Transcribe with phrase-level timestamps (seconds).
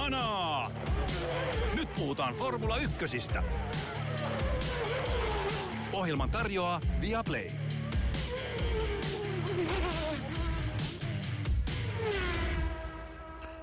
[0.00, 0.70] Kanaa!
[1.74, 3.42] Nyt puhutaan Formula Ykkösistä.
[5.92, 7.50] Ohjelman tarjoaa Viaplay.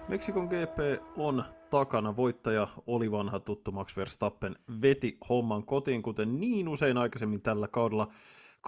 [0.08, 2.16] Meksikon GP on takana.
[2.16, 4.56] Voittaja oli vanha tuttu Max Verstappen.
[4.82, 8.08] Veti homman kotiin, kuten niin usein aikaisemmin tällä kaudella.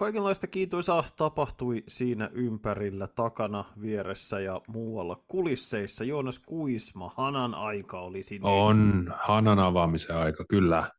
[0.00, 6.04] Kaikenlaista kiitoisaa tapahtui siinä ympärillä, takana, vieressä ja muualla kulisseissa.
[6.04, 8.48] Joonas Kuisma, Hanan aika oli sinne.
[8.48, 10.90] On, Hanan avaamisen aika, kyllä.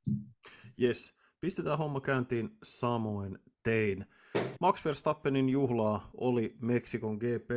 [0.81, 4.05] Yes, pistetään homma käyntiin samoin tein.
[4.59, 7.49] Max Verstappenin juhlaa oli Meksikon GP.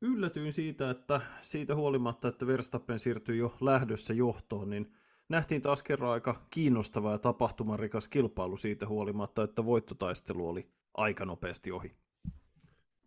[0.00, 4.92] Yllätyin siitä, että siitä huolimatta, että Verstappen siirtyi jo lähdössä johtoon, niin
[5.28, 11.72] nähtiin taas kerran aika kiinnostava ja tapahtumarikas kilpailu siitä huolimatta, että voittotaistelu oli aika nopeasti
[11.72, 11.96] ohi.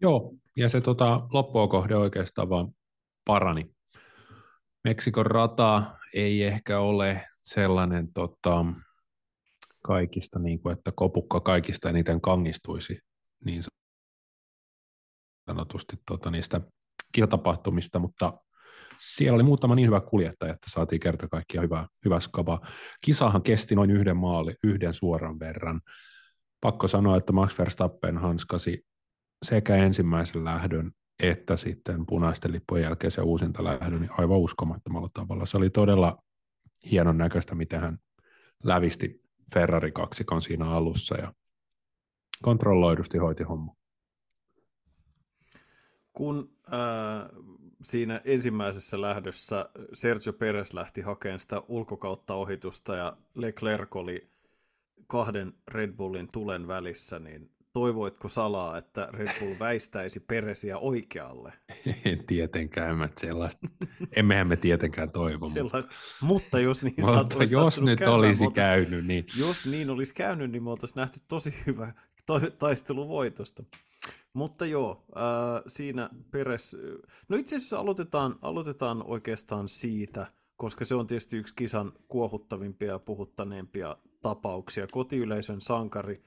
[0.02, 2.76] Joo, ja se tota, loppuokohde oikeastaan vaan
[3.26, 3.76] parani.
[4.84, 5.84] Meksikon rata
[6.14, 8.66] ei ehkä ole sellainen tota,
[9.84, 13.00] kaikista, niin kuin, että kopukka kaikista eniten kangistuisi
[13.46, 13.64] niin
[15.46, 16.62] sanotusti tota, niistä
[17.12, 18.34] kiltapahtumista, mutta
[19.00, 22.62] siellä oli muutama niin hyvä kuljettaja, että saatiin kerta kaikkiaan hyvä, hyvä skaba.
[23.06, 25.82] Kisahan kesti noin yhden maali, yhden suoran verran.
[26.62, 28.86] Pakko sanoa, että Max Verstappen hanskasi
[29.46, 30.92] sekä ensimmäisen lähdön
[31.24, 35.46] että sitten punaisten lippujen jälkeen se uusinta lähdön niin aivan uskomattomalla tavalla.
[35.46, 36.24] Se oli todella
[36.92, 37.98] hienon näköistä, miten hän
[38.64, 39.22] lävisti
[39.54, 41.34] Ferrari kaksikon siinä alussa ja
[42.42, 43.74] kontrolloidusti hoiti homma.
[46.14, 47.30] Kun äh,
[47.82, 54.30] siinä ensimmäisessä lähdössä Sergio Perez lähti hakemaan sitä ulkokautta ohitusta ja Leclerc oli
[55.08, 61.54] kahden Red Bullin tulen välissä, niin toivoitko salaa, että Red Bull väistäisi Peresiä oikealle?
[62.06, 63.68] En tietenkään, mä sellaista.
[64.16, 65.48] Emmehän me tietenkään toivo.
[65.48, 65.94] Sellaista.
[66.22, 69.26] Mutta jos niin mutta jos nyt käymään, olisi käynyt, niin...
[69.38, 71.94] Jos niin olisi käynyt, niin me oltaisiin nähty tosi hyvä
[72.60, 73.64] taistelu voitosta.
[74.38, 76.78] Mutta joo, äh, siinä Peres...
[77.30, 83.00] No itse asiassa aloitetaan, aloitetaan oikeastaan siitä, koska se on tietysti yksi kisan kuohuttavimpia ja
[83.00, 84.88] puhuttaneempia tapauksia.
[84.92, 86.24] Kotiyleisön sankari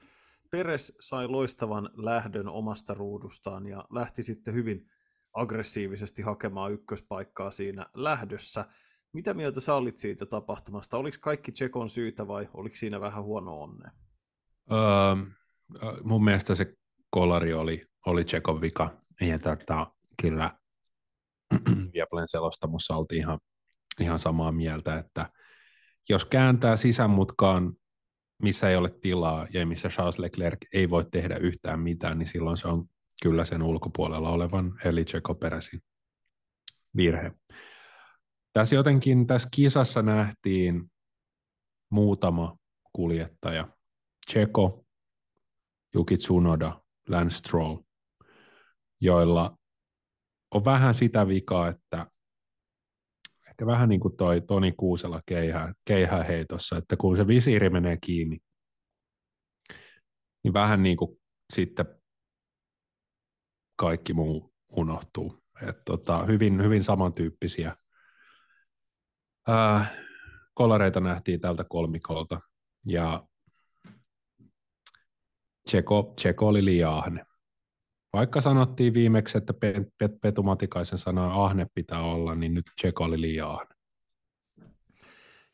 [0.49, 4.89] Peres sai loistavan lähdön omasta ruudustaan ja lähti sitten hyvin
[5.33, 8.65] aggressiivisesti hakemaan ykköspaikkaa siinä lähdössä.
[9.13, 10.97] Mitä mieltä sä olit siitä tapahtumasta?
[10.97, 13.91] Oliko kaikki Tsekon syytä vai oliko siinä vähän huono onne?
[14.71, 16.73] Öö, mun mielestä se
[17.09, 18.97] kolari oli, oli Tsekon vika.
[19.21, 19.91] Ja tota,
[20.21, 20.51] kyllä
[21.93, 23.39] Viaplen selostamossa oltiin ihan,
[23.99, 25.29] ihan samaa mieltä, että
[26.09, 27.73] jos kääntää sisänmutkaan
[28.41, 32.57] missä ei ole tilaa ja missä Charles Leclerc ei voi tehdä yhtään mitään, niin silloin
[32.57, 32.85] se on
[33.23, 35.81] kyllä sen ulkopuolella olevan eli Checo Peresin
[36.95, 37.31] virhe.
[38.53, 40.91] Tässä jotenkin tässä kisassa nähtiin
[41.89, 42.57] muutama
[42.93, 43.67] kuljettaja.
[44.31, 44.85] Checo,
[45.95, 47.77] Yuki Tsunoda, Lance Stroll,
[49.01, 49.57] joilla
[50.53, 52.07] on vähän sitä vikaa, että
[53.49, 57.97] ehkä vähän niin kuin toi Toni Kuusela keihää, keihää heitossa, että kun se visiiri menee
[58.05, 58.37] kiinni,
[60.43, 61.21] niin vähän niin kuin
[61.53, 61.85] sitten
[63.75, 65.43] kaikki muu unohtuu.
[65.69, 67.75] Et tota, hyvin, hyvin samantyyppisiä
[69.47, 69.85] ää,
[70.53, 72.41] kolareita nähtiin tältä kolmikolta,
[72.85, 73.27] ja
[75.67, 77.25] Tseko, Tseko oli liian ahne.
[78.13, 79.53] Vaikka sanottiin viimeksi, että
[80.21, 83.75] Petu Matikaisen sanoi ahne pitää olla, niin nyt Tseko oli liian ahne.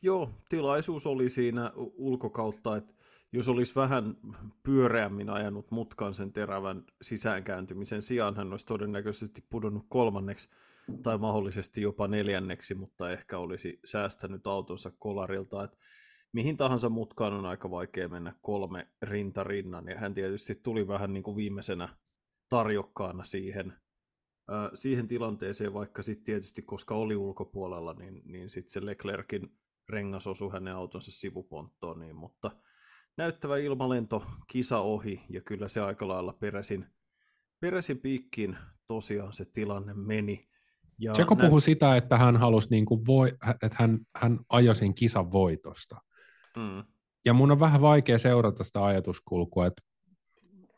[0.01, 2.93] Joo, tilaisuus oli siinä ulkokautta, että
[3.31, 4.17] jos olisi vähän
[4.63, 10.49] pyöreämmin ajanut mutkan sen terävän sisäänkääntymisen sijaan, hän olisi todennäköisesti pudonnut kolmanneksi
[11.03, 15.63] tai mahdollisesti jopa neljänneksi, mutta ehkä olisi säästänyt autonsa kolarilta.
[15.63, 15.77] Että
[16.31, 21.13] mihin tahansa mutkaan on aika vaikea mennä kolme rinta rinnan, ja hän tietysti tuli vähän
[21.13, 21.89] niin kuin viimeisenä
[22.49, 23.73] tarjokkaana siihen,
[24.51, 29.57] äh, siihen tilanteeseen, vaikka sitten tietysti, koska oli ulkopuolella, niin, niin sitten se Leclerkin
[29.89, 32.51] rengas osui hänen autonsa sivuponttoon, niin, mutta
[33.17, 36.85] näyttävä ilmalento, kisa ohi, ja kyllä se aika lailla peräsin,
[37.59, 38.57] peräsin piikkiin
[38.87, 40.47] tosiaan se tilanne meni.
[40.99, 43.33] Ja Tseko nä- puhui sitä, että hän halusi, niin kuin voi,
[43.63, 46.01] että hän, hän ajoi sen kisan voitosta.
[46.57, 46.83] Mm.
[47.25, 49.81] Ja mun on vähän vaikea seurata sitä ajatuskulkua, että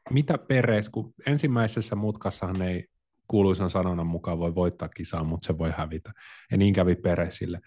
[0.10, 2.86] mitä Peres, kun ensimmäisessä mutkassahan ei
[3.28, 6.12] kuuluisan sanonnan mukaan voi voittaa kisaa, mutta se voi hävitä.
[6.52, 7.60] Ja niin kävi Peresille.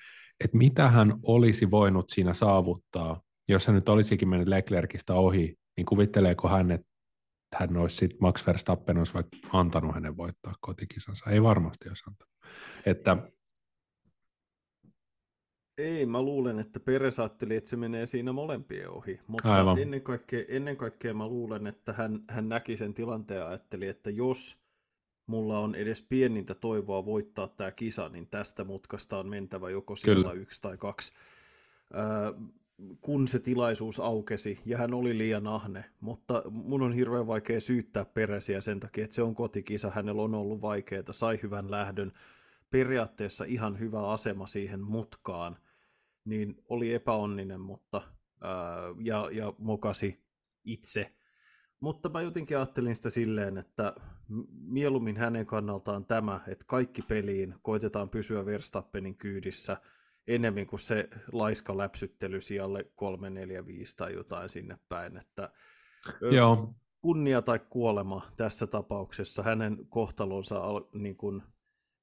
[0.44, 5.86] Että mitä hän olisi voinut siinä saavuttaa, jos hän nyt olisikin mennyt Leclercistä ohi, niin
[5.86, 6.86] kuvitteleeko hän, että
[7.54, 11.30] hän olisi sitten Max Verstappen olisi vaikka antanut hänen voittaa kotikisansa.
[11.30, 12.32] Ei varmasti olisi antanut.
[12.86, 13.16] Että
[15.78, 19.20] Ei, mä luulen, että Peres ajatteli, että se menee siinä molempien ohi.
[19.26, 19.78] Mutta Aivan.
[19.78, 24.10] ennen kaikkea, ennen kaikkea mä luulen, että hän, hän näki sen tilanteen ja ajatteli, että
[24.10, 24.58] jos
[25.26, 30.32] mulla on edes pienintä toivoa voittaa tämä kisa, niin tästä mutkasta on mentävä joko sillä
[30.32, 31.12] yksi tai kaksi.
[31.94, 32.32] Öö,
[33.00, 38.04] kun se tilaisuus aukesi, ja hän oli liian ahne, mutta mun on hirveän vaikea syyttää
[38.04, 42.12] Peresiä sen takia, että se on kotikisa, hänellä on ollut vaikeaa, sai hyvän lähdön,
[42.72, 45.58] periaatteessa ihan hyvä asema siihen mutkaan,
[46.24, 48.02] niin oli epäonninen, mutta
[48.40, 50.24] ää, ja, ja mokasi
[50.64, 51.14] itse.
[51.80, 53.94] Mutta mä jotenkin ajattelin sitä silleen, että
[54.50, 59.76] mieluummin hänen kannaltaan tämä, että kaikki peliin koitetaan pysyä Verstappenin kyydissä
[60.26, 65.50] enemmän kuin se laiska läpsyttely sijalle 3, 4, 5 tai jotain sinne päin, että
[66.32, 71.42] Joo, kunnia tai kuolema tässä tapauksessa, hänen kohtalonsa al- niin kuin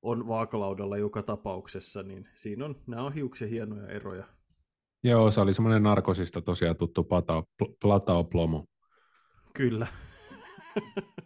[0.01, 4.23] on vaakalaudalla joka tapauksessa, niin siinä on, nämä on hiuksen hienoja eroja.
[5.03, 7.43] joo, se oli semmoinen narkosista tosiaan tuttu Platao,
[7.81, 8.65] Platao Plomo.
[9.53, 9.87] Kyllä.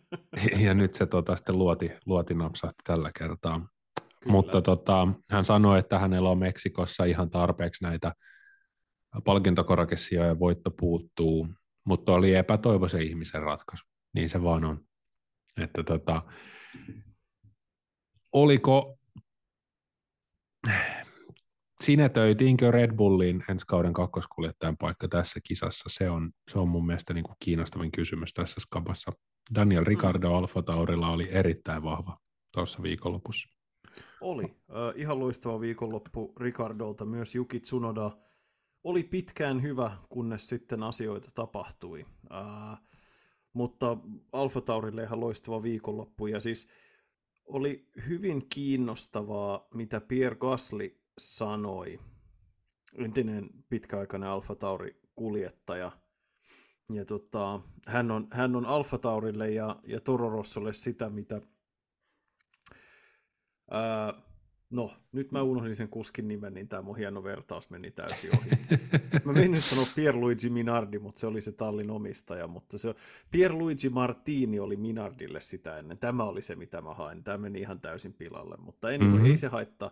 [0.60, 3.60] Ja nyt se tota, sitten luoti, luoti napsahti tällä kertaa.
[3.60, 4.32] Kyllä.
[4.32, 8.14] Mutta tota, hän sanoi, että hänellä on Meksikossa ihan tarpeeksi näitä
[9.24, 11.48] palkintokorakesijoja ja voitto puuttuu,
[11.86, 13.86] mutta oli epätoivoisen ihmisen ratkaisu.
[14.14, 14.80] Niin se vaan on.
[15.58, 16.22] Että tota,
[18.34, 18.98] oliko,
[21.82, 25.84] sinetöitiinkö Red Bullin ensi kauden kakkoskuljettajan paikka tässä kisassa?
[25.88, 29.12] Se on, se on mun mielestä niin kuin kiinnostavin kysymys tässä skabassa.
[29.56, 30.36] Daniel Ricardo mm.
[30.36, 32.18] Alfa Taurilla oli erittäin vahva
[32.52, 33.50] tuossa viikonlopussa.
[34.22, 34.44] Oli.
[34.44, 37.06] Äh, ihan loistava viikonloppu Ricardolta.
[37.06, 38.12] Myös Juki Tsunoda
[38.84, 42.06] oli pitkään hyvä, kunnes sitten asioita tapahtui.
[42.32, 42.80] Äh,
[43.54, 43.98] mutta
[44.32, 46.28] Alfa Taurille ihan loistava viikonloppu.
[46.28, 46.70] Ja siis
[47.46, 52.00] oli hyvin kiinnostavaa, mitä Pierre Gasly sanoi.
[52.98, 55.92] Entinen pitkäaikainen Alfa Tauri kuljettaja.
[56.90, 61.42] Ja tota, hän on, hän on Alfa Taurille ja, ja Toro Rossolle sitä, mitä
[63.72, 64.14] Ää,
[64.74, 68.50] no, nyt mä unohdin sen kuskin nimen, niin tämä mun hieno vertaus meni täysin ohi.
[69.26, 72.96] Mä menin sanoa Pierluigi Minardi, mutta se oli se tallin omistaja, mutta se
[73.32, 75.98] Pierluigi Martini oli Minardille sitä ennen.
[75.98, 77.24] Tämä oli se, mitä mä hain.
[77.24, 79.14] Tämä meni ihan täysin pilalle, mutta anyway, Mhm.
[79.16, 79.32] mm-hmm.
[79.32, 79.92] ei se haittaa.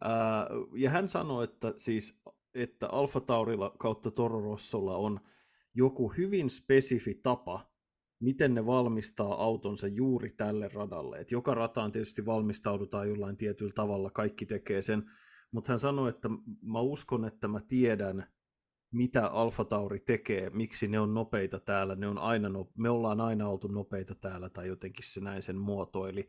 [0.00, 2.22] Ää, ja hän sanoi, että siis
[2.54, 5.20] että Alfa Taurilla kautta Toro Rossolla on
[5.74, 7.73] joku hyvin spesifi tapa,
[8.20, 11.18] miten ne valmistaa autonsa juuri tälle radalle.
[11.18, 15.10] Et joka rataan tietysti valmistaudutaan jollain tietyllä tavalla, kaikki tekee sen,
[15.52, 16.28] mutta hän sanoi, että
[16.62, 18.26] mä uskon, että mä tiedän,
[18.92, 23.20] mitä Alfa Tauri tekee, miksi ne on nopeita täällä, ne on aina no, me ollaan
[23.20, 26.28] aina oltu nopeita täällä, tai jotenkin se näin sen muotoili,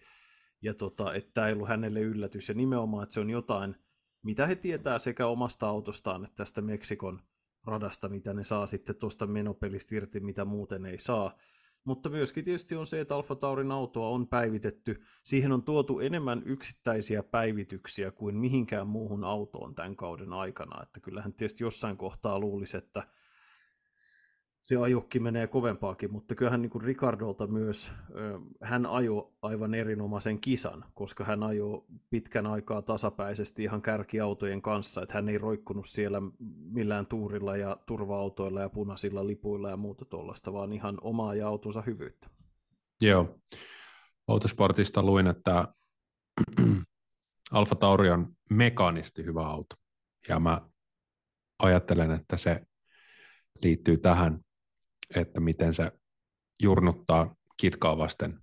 [0.61, 3.75] ja tota, että tämä ei ollut hänelle yllätys, ja nimenomaan, että se on jotain,
[4.23, 7.21] mitä he tietää sekä omasta autostaan että tästä Meksikon
[7.65, 11.37] radasta, mitä ne saa sitten tuosta menopelistä irti, mitä muuten ei saa.
[11.85, 15.01] Mutta myöskin tietysti on se, että Alfa Taurin autoa on päivitetty.
[15.23, 20.83] Siihen on tuotu enemmän yksittäisiä päivityksiä kuin mihinkään muuhun autoon tämän kauden aikana.
[20.83, 23.03] Että kyllähän tietysti jossain kohtaa luulisi, että
[24.65, 27.91] se ajokki menee kovempaakin, mutta kyllähän niin Ricardolta myös,
[28.61, 35.13] hän ajo aivan erinomaisen kisan, koska hän ajo pitkän aikaa tasapäisesti ihan kärkiautojen kanssa, että
[35.13, 36.21] hän ei roikkunut siellä
[36.71, 41.81] millään tuurilla ja turva-autoilla ja punaisilla lipuilla ja muuta tuollaista, vaan ihan omaa ja autonsa
[41.81, 42.29] hyvyyttä.
[43.01, 43.39] Joo.
[44.27, 45.67] Autosportista luin, että
[47.51, 49.75] Alfa Tauri on mekaanisti hyvä auto.
[50.29, 50.61] Ja mä
[51.59, 52.61] ajattelen, että se
[53.63, 54.44] liittyy tähän,
[55.15, 55.91] että miten se
[56.61, 58.39] jurnuttaa kitkaa vasten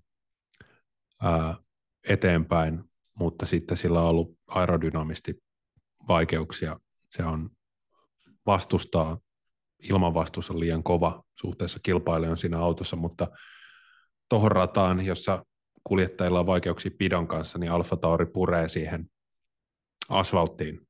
[1.23, 1.57] ää,
[2.09, 5.43] eteenpäin, mutta sitten sillä on ollut aerodynaamisti
[6.09, 6.81] vaikeuksia.
[7.11, 7.51] Se on
[8.47, 9.19] vastustaa,
[9.79, 13.29] ilmanvastus on liian kova suhteessa kilpailijan siinä autossa, mutta
[14.29, 15.45] tuohon rataan, jossa
[15.85, 19.11] kuljettajilla on vaikeuksia pidon kanssa, niin Alfa Tauri puree siihen
[20.09, 20.89] asfalttiin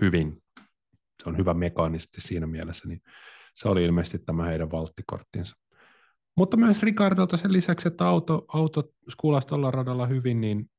[0.00, 0.42] hyvin.
[1.22, 3.02] Se on hyvä mekaanisesti siinä mielessä, niin
[3.54, 5.56] se oli ilmeisesti tämä heidän valttikorttinsa.
[6.36, 10.70] Mutta myös Ricardolta sen lisäksi, että auto, auto skulasi tuolla radalla hyvin, niin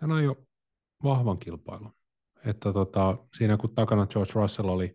[0.00, 0.36] hän ajoi
[1.04, 1.92] vahvan kilpailun.
[2.46, 4.94] Että tota, siinä kun takana George Russell oli,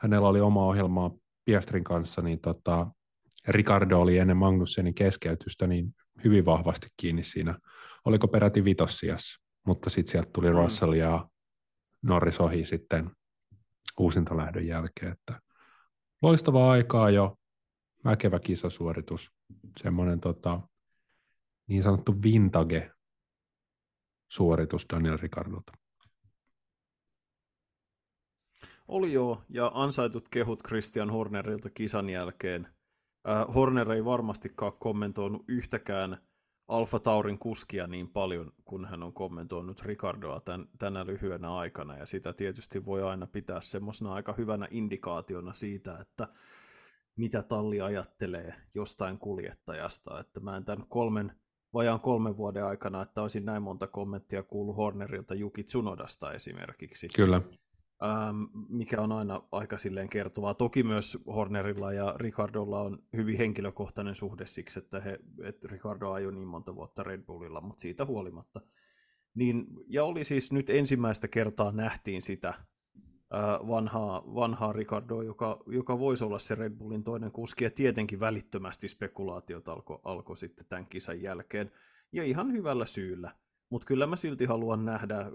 [0.00, 1.10] hänellä oli oma ohjelma
[1.44, 2.86] Piastrin kanssa, niin tota,
[3.48, 5.94] Ricardo oli ennen Magnussenin keskeytystä niin
[6.24, 7.58] hyvin vahvasti kiinni siinä.
[8.04, 10.56] Oliko peräti vitossiassa, mutta sitten sieltä tuli Mm.
[10.56, 11.28] Russell ja
[12.02, 13.10] Norris ohi sitten
[13.98, 15.12] uusintalähdön jälkeen.
[15.12, 15.40] Että
[16.22, 17.38] loistavaa aikaa jo,
[18.04, 19.32] väkevä kisasuoritus,
[19.76, 20.60] semmoinen tota,
[21.66, 22.90] niin sanottu vintage
[24.28, 25.72] suoritus Daniel Ricardolta.
[28.88, 32.68] Oli joo, ja ansaitut kehut Christian Hornerilta kisan jälkeen.
[33.28, 36.27] Äh, Horner ei varmastikaan kommentoinut yhtäkään
[36.68, 42.06] Alfa Taurin kuskia niin paljon, kun hän on kommentoinut Ricardoa tän, tänä lyhyenä aikana, ja
[42.06, 46.28] sitä tietysti voi aina pitää semmoisena aika hyvänä indikaationa siitä, että
[47.16, 51.32] mitä talli ajattelee jostain kuljettajasta, että mä en tämän kolmen,
[51.74, 57.08] vajaan kolmen vuoden aikana, että olisin näin monta kommenttia kuullut Hornerilta Juki Tsunodasta esimerkiksi.
[57.08, 57.42] Kyllä.
[58.02, 60.54] Ähm, mikä on aina aika silleen kertovaa.
[60.54, 66.32] Toki myös Hornerilla ja Ricardolla on hyvin henkilökohtainen suhde siksi, että, he, että Ricardo ajoi
[66.32, 68.60] niin monta vuotta Red Bullilla, mutta siitä huolimatta.
[69.34, 75.98] Niin, ja oli siis nyt ensimmäistä kertaa nähtiin sitä äh, vanhaa, vanhaa Ricardoa, joka, joka
[75.98, 80.86] voisi olla se Red Bullin toinen kuski, ja tietenkin välittömästi spekulaatiot alkoi alko sitten tämän
[80.86, 81.72] kisan jälkeen,
[82.12, 83.32] ja ihan hyvällä syyllä.
[83.70, 85.26] Mutta kyllä mä silti haluan nähdä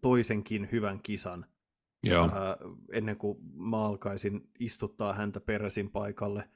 [0.00, 1.46] toisenkin hyvän kisan,
[2.02, 2.30] Joo.
[2.32, 2.56] ää,
[2.92, 6.48] ennen kuin mä alkaisin istuttaa häntä peräsin paikalle.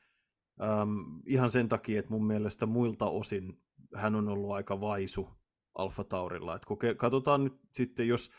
[0.62, 3.62] Ähm, ihan sen takia, että mun mielestä muilta osin
[3.94, 5.28] hän on ollut aika vaisu
[5.74, 6.56] Alfa Taurilla.
[6.56, 8.30] Et koke- katsotaan nyt sitten, jos,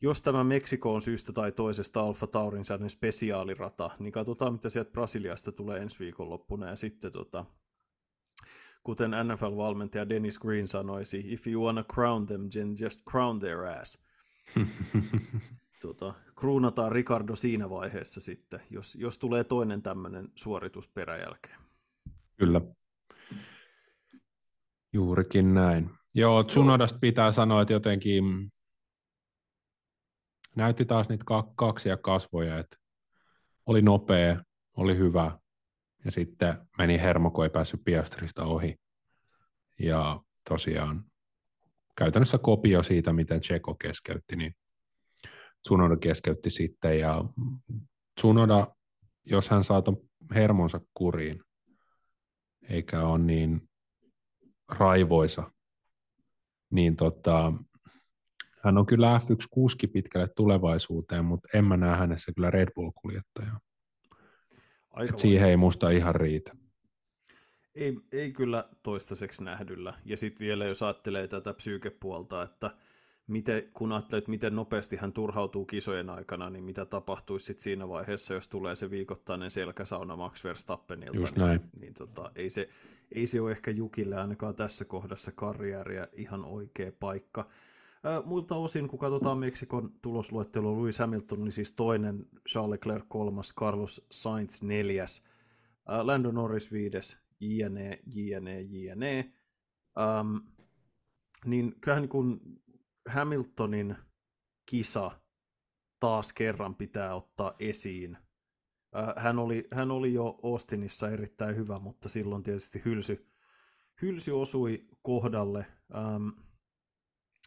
[0.00, 4.90] jos tämä Meksiko on syystä tai toisesta Alfa Taurin sellainen spesiaalirata, niin katsotaan, mitä sieltä
[4.90, 6.68] Brasiliasta tulee ensi viikonloppuna.
[6.68, 7.44] Ja sitten tota,
[8.82, 13.98] kuten NFL-valmentaja Dennis Green sanoisi, if you wanna crown them, then just crown their ass.
[15.82, 21.58] tota, kruunataan Ricardo siinä vaiheessa sitten, jos, jos tulee toinen tämmöinen suoritus peräjälkeen.
[22.36, 22.60] Kyllä.
[24.92, 25.90] Juurikin näin.
[26.14, 28.52] Joo, Tsunodasta pitää sanoa, että jotenkin
[30.56, 31.24] näytti taas niitä
[31.54, 32.76] kaksia kasvoja, että
[33.66, 34.42] oli nopea,
[34.76, 35.38] oli hyvä,
[36.04, 38.76] ja sitten meni hermo, kun ei päässyt Piastrista ohi.
[39.78, 41.04] Ja tosiaan
[41.96, 44.54] käytännössä kopio siitä, miten Tseko keskeytti, niin
[45.62, 47.24] Tsunoda keskeytti sitten, ja
[48.20, 48.66] Tsunoda,
[49.26, 49.96] jos hän saa ton
[50.34, 51.40] hermonsa kuriin,
[52.68, 53.68] eikä ole niin
[54.68, 55.50] raivoisa,
[56.70, 57.52] niin tota,
[58.64, 63.60] hän on kyllä F1-kuski pitkälle tulevaisuuteen, mutta en mä näe hänessä kyllä Red Bull-kuljettajaa.
[65.08, 66.52] Et siihen ei musta ihan riitä.
[67.74, 69.94] Ei, ei kyllä toistaiseksi nähdyllä.
[70.04, 72.70] Ja sitten vielä jos ajattelee tätä psyykepuolta, että
[73.32, 78.34] miten, kun ajattelet, miten nopeasti hän turhautuu kisojen aikana, niin mitä tapahtuisi sit siinä vaiheessa,
[78.34, 81.16] jos tulee se viikoittainen selkäsauna Max Verstappenilta.
[81.16, 81.60] Just niin, näin.
[81.80, 82.68] niin tota, ei, se,
[83.12, 87.48] ei se ole ehkä Jukille ainakaan tässä kohdassa karjääriä ihan oikea paikka.
[88.24, 94.06] Muilta osin, kun katsotaan Meksikon tulosluettelo, Louis Hamilton oli siis toinen, Charles Leclerc kolmas, Carlos
[94.10, 95.22] Sainz neljäs,
[96.02, 99.32] Lando Norris viides, jne, jne, jne.
[99.98, 100.36] Ähm,
[101.44, 102.40] niin kyllähän niin kun
[103.08, 103.96] Hamiltonin
[104.70, 105.10] kisa
[106.00, 108.16] taas kerran pitää ottaa esiin.
[108.96, 113.32] Äh, Hän oli, hän oli jo Austinissa erittäin hyvä, mutta silloin tietysti hylsy,
[114.02, 115.66] hylsy osui kohdalle.
[115.94, 116.28] Ähm,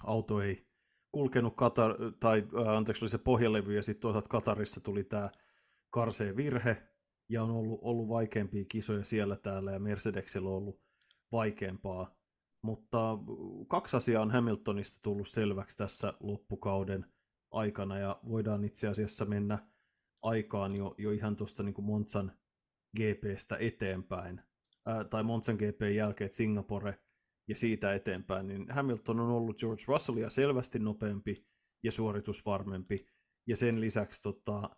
[0.04, 0.68] auto ei
[1.12, 5.30] kulkenut Katar, tai äh, anteeksi, oli se pohjalevy, ja sitten toisaalta Katarissa tuli tämä
[5.90, 6.88] karsee virhe,
[7.30, 10.82] ja on ollut, ollut vaikeampia kisoja siellä täällä, ja Mercedesillä on ollut
[11.32, 12.16] vaikeampaa.
[12.65, 13.17] Mutta
[13.67, 17.05] kaksi asiaa on Hamiltonista tullut selväksi tässä loppukauden
[17.51, 19.67] aikana, ja voidaan itse asiassa mennä
[20.24, 22.31] aikaan jo, jo ihan tuosta niin kuin Monzan
[22.98, 24.41] GPstä eteenpäin,
[24.86, 27.00] ää, tai Monzan GPn jälkeen Singapore
[27.48, 31.36] ja siitä eteenpäin, niin Hamilton on ollut George Russellia selvästi nopeampi
[31.84, 33.05] ja suoritusvarmempi,
[33.48, 34.69] ja sen lisäksi tota,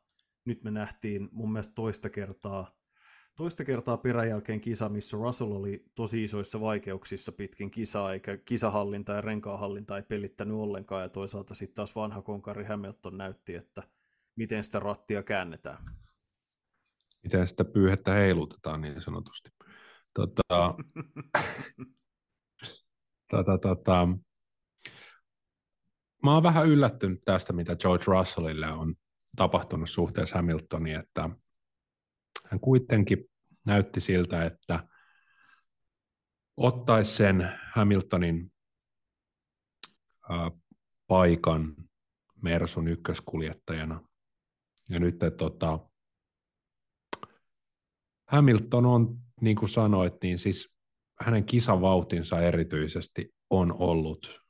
[0.46, 2.77] nyt me nähtiin mun mielestä toista kertaa,
[3.38, 9.22] toista kertaa peräjälkeen kisa, missä Russell oli tosi isoissa vaikeuksissa pitkin kisaa, eikä kisahallinta ja
[9.22, 13.84] renkaahallinta ei pelittänyt ollenkaan, ja toisaalta sitten taas vanha konkari Hamilton näytti, että
[14.36, 15.78] miten sitä rattia käännetään.
[17.24, 19.50] Miten sitä pyyhettä heilutetaan niin sanotusti.
[20.14, 20.44] Tota,
[23.32, 24.08] tota, tota,
[26.24, 28.96] mä oon vähän yllättynyt tästä, mitä George Russellille on
[29.36, 31.30] tapahtunut suhteessa Hamiltoniin, että
[32.52, 33.30] hän kuitenkin
[33.68, 34.88] näytti siltä, että
[36.58, 38.52] ottaisi sen Hamiltonin
[41.08, 41.76] paikan
[42.42, 44.02] Mersun ykköskuljettajana.
[44.90, 45.80] Ja nyt että, tota,
[48.28, 50.76] Hamilton on, niin kuin sanoit, niin siis
[51.22, 54.42] hänen kisavauhtinsa erityisesti on ollut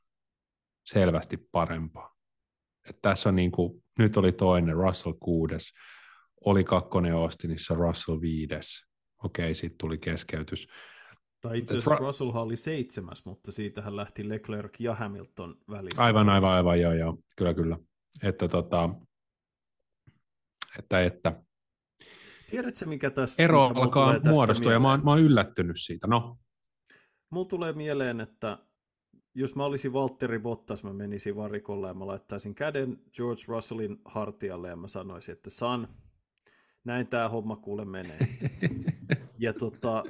[0.84, 2.16] selvästi parempaa.
[2.90, 5.72] Et tässä on niin kuin, nyt oli toinen, Russell kuudes,
[6.44, 8.84] oli kakkonen Austinissa, Russell viides.
[9.24, 10.68] Okei, sitten tuli keskeytys.
[11.42, 16.04] Tai itse asiassa Russell oli seitsemäs, mutta siitähän lähti Leclerc ja Hamilton välistä.
[16.04, 17.78] Aivan, aivan, aivan, joo, joo, kyllä, kyllä.
[18.22, 18.90] Että tota,
[20.78, 21.42] että, että
[22.50, 23.42] Tiedätkö, mikä tässä...
[23.42, 26.06] ero mikä alkaa muodostua, ja mä oon, mä oon yllättynyt siitä.
[26.06, 26.38] No.
[27.30, 28.58] Mulla tulee mieleen, että
[29.34, 34.68] jos mä olisin Valtteri Bottas, mä menisin varikolle ja mä laittaisin käden George Russellin hartialle
[34.68, 35.88] ja mä sanoisin, että San,
[36.88, 38.18] näin tämä homma kuule menee.
[39.38, 40.04] ja tota,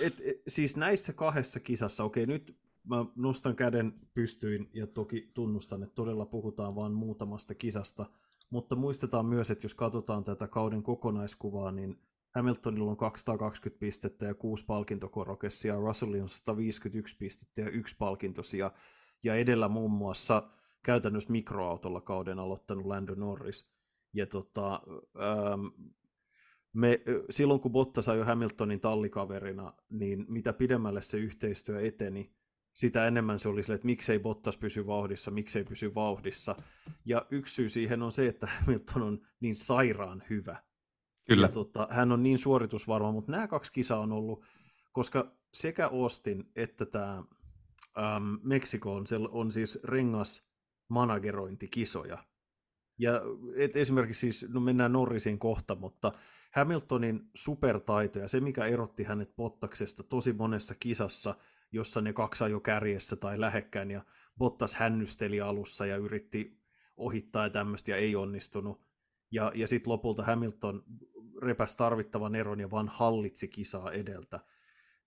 [0.00, 5.82] et, et, siis näissä kahdessa kisassa, okei nyt mä nostan käden pystyin ja toki tunnustan,
[5.82, 8.06] että todella puhutaan vain muutamasta kisasta,
[8.50, 11.98] mutta muistetaan myös, että jos katsotaan tätä kauden kokonaiskuvaa, niin
[12.34, 18.70] Hamiltonilla on 220 pistettä ja kuusi palkintokorokessia, Russellilla on 151 pistettä ja yksi palkintosia,
[19.22, 20.48] ja edellä muun muassa
[20.82, 23.79] käytännössä mikroautolla kauden aloittanut Lando Norris.
[24.12, 24.82] Ja tota,
[25.20, 25.66] ähm,
[26.72, 27.00] me,
[27.30, 32.32] silloin kun Bottas jo Hamiltonin tallikaverina, niin mitä pidemmälle se yhteistyö eteni,
[32.72, 36.56] sitä enemmän se oli sille, että miksei Bottas pysy vauhdissa, miksei pysy vauhdissa.
[37.04, 40.62] Ja yksi syy siihen on se, että Hamilton on niin sairaan hyvä.
[41.28, 41.46] Kyllä.
[41.46, 44.44] Ja tota, hän on niin suoritusvarma, mutta nämä kaksi kisaa on ollut,
[44.92, 47.24] koska sekä Austin että tämä
[47.98, 50.50] ähm, Meksiko on, on siis rengas
[50.88, 52.24] managerointikisoja.
[53.00, 53.20] Ja
[53.56, 56.12] et esimerkiksi siis, no mennään Norrisin kohta, mutta
[56.54, 61.34] Hamiltonin supertaito ja se, mikä erotti hänet Bottaksesta tosi monessa kisassa,
[61.72, 64.04] jossa ne kaksi jo kärjessä tai lähekkäin, ja
[64.38, 66.60] Bottas hännysteli alussa ja yritti
[66.96, 68.80] ohittaa ja tämmöistä ja ei onnistunut.
[69.30, 70.84] Ja, ja sitten lopulta Hamilton
[71.42, 74.40] repäsi tarvittavan eron ja vaan hallitsi kisaa edeltä.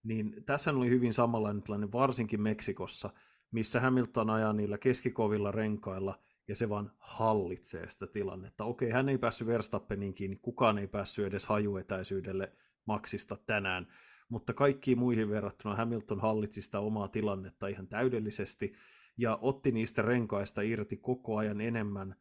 [0.03, 3.09] Niin tässä oli hyvin samanlainen tilanne, varsinkin Meksikossa,
[3.51, 8.63] missä Hamilton ajaa niillä keskikovilla renkailla– ja se vaan hallitsee sitä tilannetta.
[8.63, 12.51] Okei, hän ei päässyt Verstappeniin kiinni, kukaan ei päässyt edes hajuetäisyydelle
[12.85, 13.88] maksista tänään,
[14.29, 18.73] mutta kaikkiin muihin verrattuna Hamilton hallitsi sitä omaa tilannetta ihan täydellisesti
[19.17, 22.15] ja otti niistä renkaista irti koko ajan enemmän.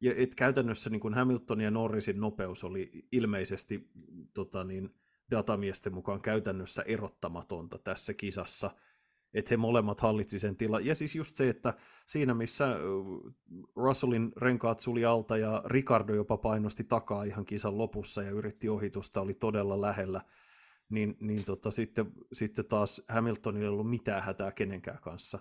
[0.00, 3.90] Ja et käytännössä niin kuin Hamilton ja Norrisin nopeus oli ilmeisesti
[4.34, 4.94] tota niin,
[5.30, 8.70] datamiesten mukaan käytännössä erottamatonta tässä kisassa–
[9.36, 10.86] että he molemmat hallitsi sen tilan.
[10.86, 11.74] Ja siis just se, että
[12.06, 12.76] siinä missä
[13.76, 19.20] Russellin renkaat suli alta ja Ricardo jopa painosti takaa ihan kisan lopussa ja yritti ohitusta,
[19.20, 20.20] oli todella lähellä,
[20.88, 25.38] niin, niin tota, sitten, sitten taas Hamiltonilla ei ollut mitään hätää kenenkään kanssa.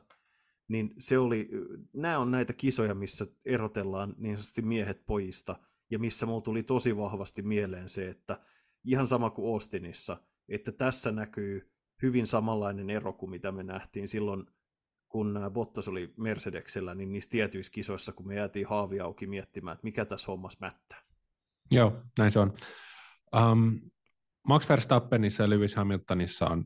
[0.68, 1.50] Niin se oli,
[1.94, 5.56] nämä on näitä kisoja, missä erotellaan niin sanotusti miehet pojista,
[5.90, 8.40] ja missä mulla tuli tosi vahvasti mieleen se, että
[8.84, 10.18] ihan sama kuin Austinissa,
[10.50, 14.46] että tässä näkyy hyvin samanlainen ero kuin mitä me nähtiin silloin,
[15.10, 19.84] kun Bottas oli Mercedeksellä, niin niissä tietyissä kisoissa, kun me jäätiin haavi auki miettimään, että
[19.84, 21.02] mikä tässä hommassa mättää.
[21.72, 22.54] Joo, näin se on.
[23.36, 23.82] Um,
[24.48, 26.66] Max Verstappenissa ja Lewis Hamiltonissa on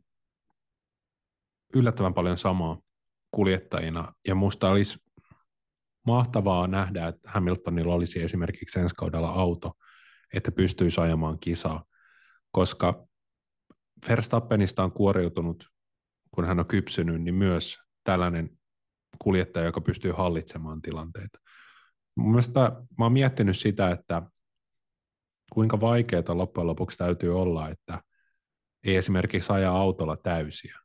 [1.76, 2.82] yllättävän paljon samaa
[3.32, 5.00] kuljettajina, ja musta olisi
[6.06, 9.74] mahtavaa nähdä, että Hamiltonilla olisi esimerkiksi ensi kaudella auto,
[10.34, 11.86] että pystyisi ajamaan kisaa,
[12.52, 13.09] koska
[14.10, 15.70] Verstappenista on kuoriutunut,
[16.32, 18.60] kun hän on kypsynyt, niin myös tällainen
[19.20, 21.40] kuljettaja, joka pystyy hallitsemaan tilanteita.
[22.16, 22.60] Mun mielestä
[22.98, 24.22] mä oon miettinyt sitä, että
[25.54, 28.02] kuinka vaikeaa loppujen lopuksi täytyy olla, että
[28.84, 30.80] ei esimerkiksi ajaa autolla täysiä,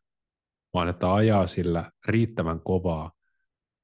[0.75, 3.13] vaan että ajaa sillä riittävän kovaa,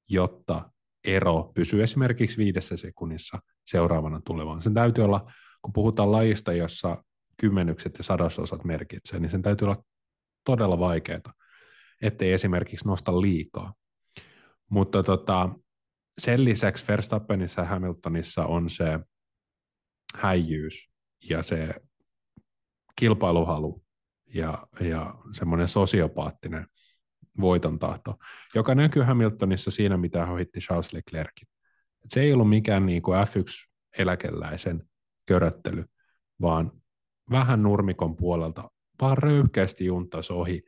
[0.09, 0.71] jotta
[1.05, 4.63] ero pysyy esimerkiksi viidessä sekunnissa seuraavana tulevaan.
[4.63, 7.05] Sen täytyy olla, kun puhutaan lajista, jossa
[7.41, 9.83] kymmenykset ja sadasosat merkitsee, niin sen täytyy olla
[10.45, 11.33] todella vaikeaa,
[12.03, 13.75] ettei esimerkiksi nosta liikaa.
[14.71, 15.51] Mutta tota,
[16.19, 19.01] sen lisäksi Verstappenissa ja Hamiltonissa on se
[20.15, 20.91] häijyys
[21.29, 21.75] ja se
[22.97, 23.85] kilpailuhalu
[24.35, 26.67] ja, ja semmoinen sosiopaattinen
[27.41, 28.15] voiton tahto,
[28.55, 31.49] joka näkyy Hamiltonissa siinä, mitä hän ohitti Charles Leclerkin.
[32.05, 34.83] Et se ei ollut mikään niin kuin F1-eläkeläisen
[35.27, 35.85] köröttely,
[36.41, 36.80] vaan
[37.31, 40.63] vähän nurmikon puolelta, vaan röyhkeästi juntas ohi,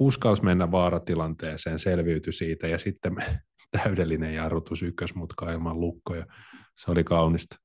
[0.00, 3.16] uskalsi mennä vaaratilanteeseen, selviytyi siitä ja sitten
[3.82, 6.26] täydellinen jarrutus ykkösmutka ilman lukkoja.
[6.78, 7.56] Se oli kaunista.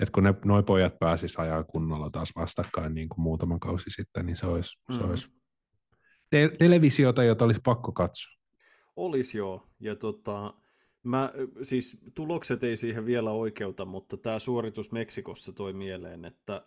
[0.00, 4.26] Et kun ne noi pojat pääsis ajaa kunnolla taas vastakkain niin kuin muutama kausi sitten,
[4.26, 4.98] niin se olisi, mm.
[4.98, 5.28] se olisi
[6.30, 8.34] te- televisiota, jota olisi pakko katsoa.
[8.96, 10.54] Olisi joo, ja tota,
[11.02, 11.30] mä,
[11.62, 16.66] siis tulokset ei siihen vielä oikeuta, mutta tämä suoritus Meksikossa toi mieleen, että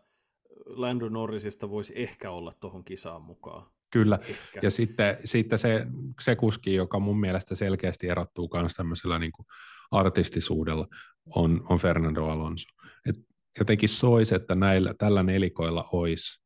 [0.65, 3.71] Lando Norrisista voisi ehkä olla tuohon kisaan mukaan.
[3.89, 4.59] Kyllä, ehkä.
[4.63, 5.87] ja sitten, sitten se,
[6.21, 9.45] se kuski, joka mun mielestä selkeästi erottuu myös tämmöisellä niin kuin
[9.91, 10.87] artistisuudella,
[11.35, 12.69] on, on Fernando Alonso.
[13.09, 13.15] Et
[13.59, 16.41] jotenkin soisi, että näillä, tällä nelikoilla olisi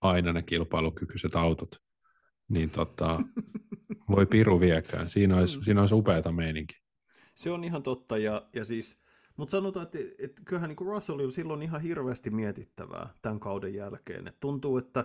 [0.00, 1.76] aina ne kilpailukykyiset autot,
[2.48, 3.20] niin tota,
[4.08, 5.08] voi piru viekään.
[5.08, 5.64] Siinä olisi, mm.
[5.64, 6.74] siinä olisi upeata meininki.
[7.34, 9.02] Se on ihan totta, ja, ja siis
[9.36, 14.28] Mutta sanotaan, että, että kyllähän niin Russell oli silloin ihan hirveästi mietittävää tämän kauden jälkeen.
[14.28, 15.04] Et tuntuu, että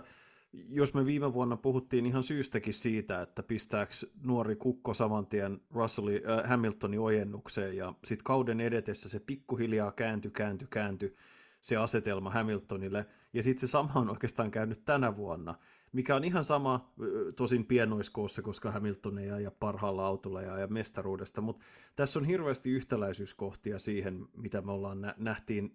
[0.52, 6.22] jos me viime vuonna puhuttiin ihan syystäkin siitä, että pistääkö nuori kukko saman tien Russelli,
[6.28, 11.16] äh, Hamiltonin ojennukseen, ja sitten kauden edetessä se pikkuhiljaa kääntyi, kääntyi, kääntyi
[11.60, 15.54] se asetelma Hamiltonille, ja sitten se sama on oikeastaan käynyt tänä vuonna,
[15.92, 16.92] mikä on ihan sama,
[17.36, 21.64] tosin pienoiskoossa, koska Hamilton ei aja parhaalla autolla ja aja mestaruudesta, mutta
[21.96, 25.74] tässä on hirveästi yhtäläisyyskohtia siihen, mitä me ollaan nähtiin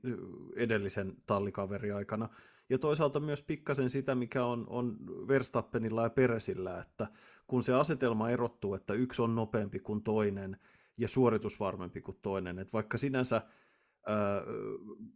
[0.56, 2.30] edellisen tallikaveri aikana,
[2.70, 4.98] ja toisaalta myös pikkasen sitä, mikä on, on
[5.28, 7.08] Verstappenilla ja Peresillä, että
[7.48, 10.58] kun se asetelma erottuu, että yksi on nopeampi kuin toinen
[10.98, 13.42] ja suoritusvarmempi kuin toinen, että vaikka sinänsä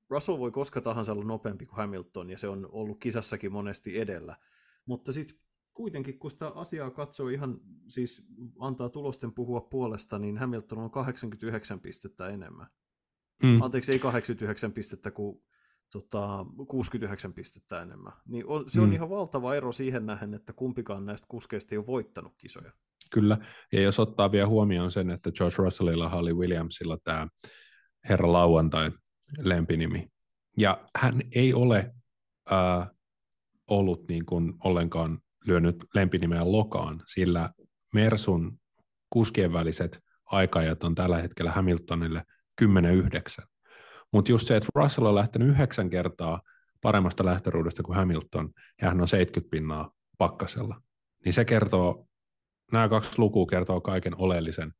[0.10, 4.36] Russell voi koska tahansa olla nopeampi kuin Hamilton, ja se on ollut kisassakin monesti edellä.
[4.88, 5.38] Mutta sitten
[5.74, 8.28] kuitenkin, kun sitä asiaa katsoo ihan, siis
[8.60, 12.68] antaa tulosten puhua puolesta, niin Hamilton on 89 pistettä enemmän.
[13.44, 13.62] Mm.
[13.62, 15.44] Anteeksi, ei 89 pistettä, kuin
[15.92, 18.14] tota, 69 pistettä enemmän.
[18.26, 18.94] Niin on, se on mm.
[18.94, 22.72] ihan valtava ero siihen nähden, että kumpikaan näistä kuskeista ei ole voittanut kisoja.
[23.12, 23.38] Kyllä,
[23.72, 27.28] ja jos ottaa vielä huomioon sen, että George Russellilla oli Williamsilla tämä
[28.10, 28.92] herra lauantai
[29.40, 30.08] lempinimi,
[30.58, 31.94] ja hän ei ole
[32.52, 32.90] äh,
[33.68, 37.50] ollut niin kuin ollenkaan lyönyt lempinimeä lokaan, sillä
[37.94, 38.60] Mersun
[39.10, 42.24] kuskien väliset aikajat on tällä hetkellä Hamiltonille
[42.62, 42.66] 10-9.
[44.14, 46.42] Mutta just se, että Russell on lähtenyt yhdeksän kertaa
[46.82, 48.50] paremmasta lähtöruudesta kuin Hamilton,
[48.82, 50.82] ja hän on 70 pinnaa pakkasella,
[51.26, 52.08] niin se kertoo,
[52.72, 54.74] nämä kaksi lukua kertoo kaiken oleellisen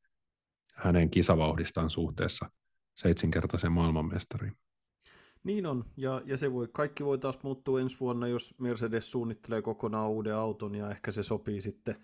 [0.74, 2.50] hänen kisavauhdistaan suhteessa
[2.96, 4.58] seitsinkertaisen maailmanmestariin.
[5.48, 9.62] Niin on, ja, ja se voi, kaikki voi taas muuttua ensi vuonna, jos Mercedes suunnittelee
[9.62, 11.96] kokonaan uuden auton, ja ehkä se sopii sitten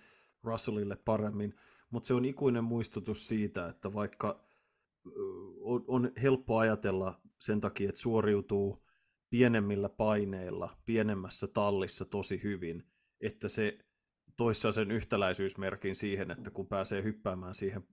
[0.44, 1.56] Russellille paremmin.
[1.90, 4.40] Mutta se on ikuinen muistutus siitä, että vaikka
[5.62, 8.86] on, on helppo ajatella sen takia, että suoriutuu
[9.30, 12.84] pienemmillä paineilla, pienemmässä tallissa tosi hyvin,
[13.22, 13.78] että se
[14.38, 17.88] toissa sen yhtäläisyysmerkin siihen, että kun pääsee hyppäämään siihen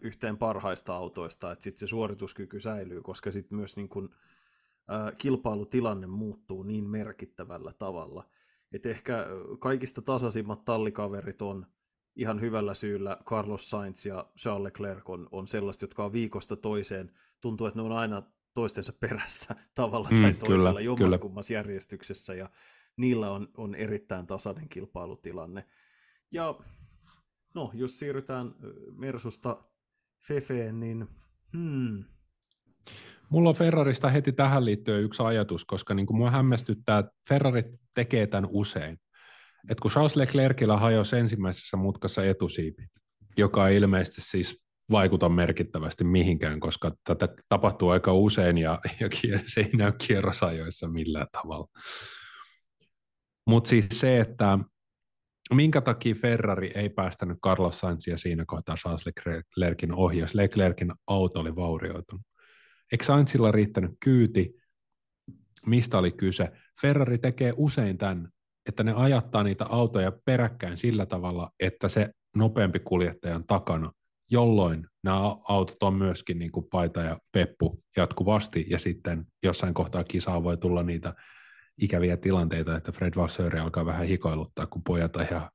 [0.00, 4.14] yhteen parhaista autoista, että sitten se suorituskyky säilyy, koska sitten myös niin kun,
[4.88, 8.30] ää, kilpailutilanne muuttuu niin merkittävällä tavalla.
[8.72, 9.26] että ehkä
[9.58, 11.66] kaikista tasaisimmat tallikaverit on
[12.16, 17.12] ihan hyvällä syyllä Carlos Sainz ja Charles Leclerc on, on sellaiset, jotka on viikosta toiseen,
[17.40, 18.22] tuntuu, että ne on aina
[18.54, 22.50] toistensa perässä tavalla tai mm, toisella jommaskummassa järjestyksessä, ja
[22.96, 25.64] niillä on, on erittäin tasainen kilpailutilanne.
[26.30, 26.54] Ja
[27.54, 28.54] no, jos siirrytään
[28.96, 29.64] Mersusta
[30.26, 31.08] Fefeen, niin
[31.52, 32.04] hmm.
[33.30, 37.62] Mulla on Ferrarista heti tähän liittyen yksi ajatus, koska niin kuin mua hämmästyttää, että Ferrari
[37.94, 38.98] tekee tämän usein
[39.70, 42.86] että kun Charles Leclercillä hajosi ensimmäisessä mutkassa etusiipi,
[43.36, 49.08] joka ei ilmeisesti siis vaikuta merkittävästi mihinkään, koska tätä tapahtuu aika usein ja, ja
[49.46, 51.68] se ei näy kierrosajoissa millään tavalla.
[53.46, 54.58] Mutta siis se, että
[55.54, 61.40] minkä takia Ferrari ei päästänyt Carlos Sainzia siinä kohtaa Charles Leclerkin ohi, jos Leclerkin auto
[61.40, 62.27] oli vaurioitunut.
[62.92, 64.54] Eikö Sainzilla riittänyt kyyti?
[65.66, 66.52] Mistä oli kyse?
[66.80, 68.28] Ferrari tekee usein tämän,
[68.68, 73.92] että ne ajattaa niitä autoja peräkkäin sillä tavalla, että se nopeampi kuljettajan takana,
[74.30, 75.16] jolloin nämä
[75.48, 80.56] autot on myöskin niin kuin paita ja peppu jatkuvasti, ja sitten jossain kohtaa kisaa voi
[80.56, 81.14] tulla niitä
[81.82, 85.50] ikäviä tilanteita, että Fred Vasseur alkaa vähän hikoiluttaa, kun pojat ajaa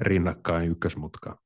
[0.00, 1.36] rinnakkain ykkösmutkaan.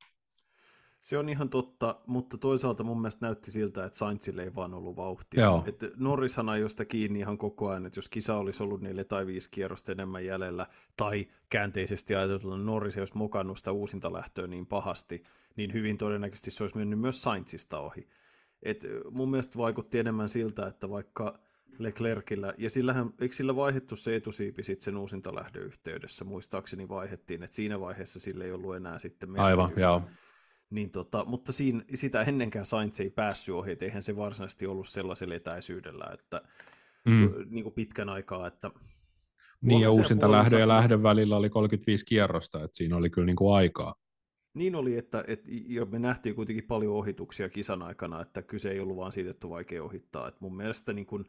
[1.01, 4.97] Se on ihan totta, mutta toisaalta mun mielestä näytti siltä, että Sainzille ei vaan ollut
[4.97, 5.45] vauhtia.
[5.45, 5.65] Joo.
[5.67, 9.27] Että Norrishan ajoi sitä kiinni ihan koko ajan, että jos kisa olisi ollut neljä tai
[9.27, 14.67] viisi kierrosta enemmän jäljellä, tai käänteisesti ajateltuna Norris ei olisi mokannut sitä uusinta lähtöä niin
[14.67, 15.25] pahasti,
[15.57, 18.09] niin hyvin todennäköisesti se olisi mennyt myös Sainzista ohi.
[18.63, 21.39] Et mun mielestä vaikutti enemmän siltä, että vaikka
[21.79, 27.57] Leclercillä, ja sillähän, eikö sillä vaihettu se etusiipi sitten sen uusinta lähdöyhteydessä, muistaakseni vaihettiin, että
[27.57, 29.47] siinä vaiheessa sillä ei ollut enää sitten merkitystä.
[29.47, 30.03] Aivan, joo
[30.71, 34.89] niin tota, mutta siinä, sitä ennenkään Sainz ei päässyt ohi, että eihän se varsinaisesti ollut
[34.89, 36.43] sellaisella etäisyydellä, että
[37.05, 37.31] mm.
[37.51, 38.71] niin kuin pitkän aikaa, että
[39.61, 43.37] niin, ja uusinta lähdön ja lähdön välillä oli 35 kierrosta, että siinä oli kyllä niin
[43.37, 43.95] kuin aikaa.
[44.55, 48.81] Niin oli, että, että ja me nähtiin kuitenkin paljon ohituksia kisan aikana, että kyse ei
[48.81, 50.29] ollut vaan siitä, että vaikea ohittaa.
[50.29, 51.25] Että mun mielestä niin kuin,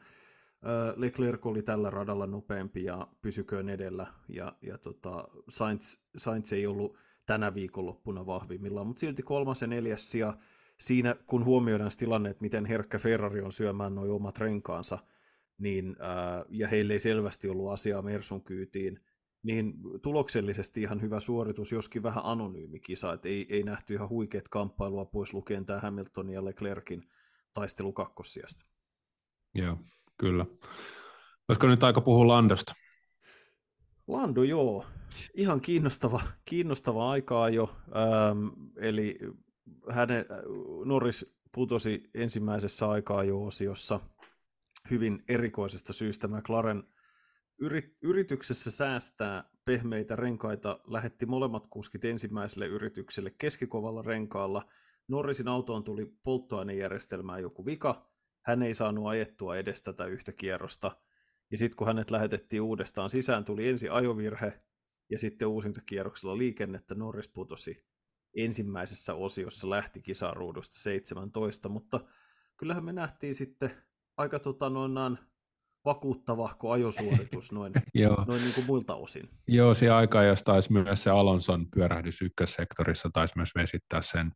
[0.66, 6.68] äh, Leclerc oli tällä radalla nopeampi ja pysyköön edellä, ja, ja tota, Sainz, Sainz ei
[6.68, 6.98] ollut
[7.30, 10.38] tänä viikonloppuna vahvimmillaan, mutta silti kolmas ja neljäs sija
[10.78, 15.00] siinä, kun huomioidaan tilanne, että miten herkkä Ferrari on syömään nuo omat renkaansa,
[15.58, 19.00] niin, ää, ja heille ei selvästi ollut asiaa Mersun kyytiin,
[19.44, 24.48] niin tuloksellisesti ihan hyvä suoritus, joskin vähän anonyymi kisa, että ei, ei nähty ihan huikeat
[24.48, 27.10] kamppailua pois lukien tämä Hamiltonin ja Leclerkin
[27.54, 28.66] taistelu kakkossijasta.
[29.56, 29.78] Joo,
[30.18, 30.46] kyllä.
[31.50, 32.74] Olisiko nyt aika puhua Landosta?
[34.08, 34.86] Lando, joo.
[35.34, 37.76] Ihan kiinnostava, kiinnostava aikaa jo.
[37.96, 39.20] Ähm, eli
[39.90, 40.26] hänen,
[40.86, 44.00] Norris putosi ensimmäisessä aikaa jo osiossa
[44.90, 46.28] hyvin erikoisesta syystä.
[46.28, 46.84] McLaren
[47.60, 54.70] yrit, yrityksessä säästää pehmeitä renkaita lähetti molemmat kuskit ensimmäiselle yritykselle keskikovalla renkaalla.
[55.08, 58.10] Norrisin autoon tuli polttoainejärjestelmään joku vika.
[58.42, 60.92] Hän ei saanut ajettua edes tätä yhtä kierrosta.
[61.52, 64.62] Ja sitten kun hänet lähetettiin uudestaan sisään, tuli ensin ajovirhe
[65.10, 66.96] ja sitten uusintakierroksella liikennettä.
[66.96, 67.86] Norris putosi
[68.38, 72.00] ensimmäisessä osiossa, lähti kisaruudusta 17, mutta
[72.58, 73.72] kyllähän me nähtiin sitten
[74.18, 75.18] aika tota, noin,
[75.86, 77.74] vakuuttavahko ajosuoritus noin,
[78.28, 79.30] noin niin kuin muilta osin.
[79.48, 84.32] Joo, se aika, jos taisi myös se Alonson pyörähdys ykkössektorissa, taisi myös vesittää sen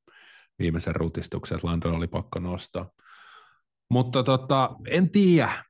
[0.60, 2.90] viimeisen rutistuksen, että Landon oli pakko nostaa.
[3.90, 5.64] Mutta tota, en tiedä.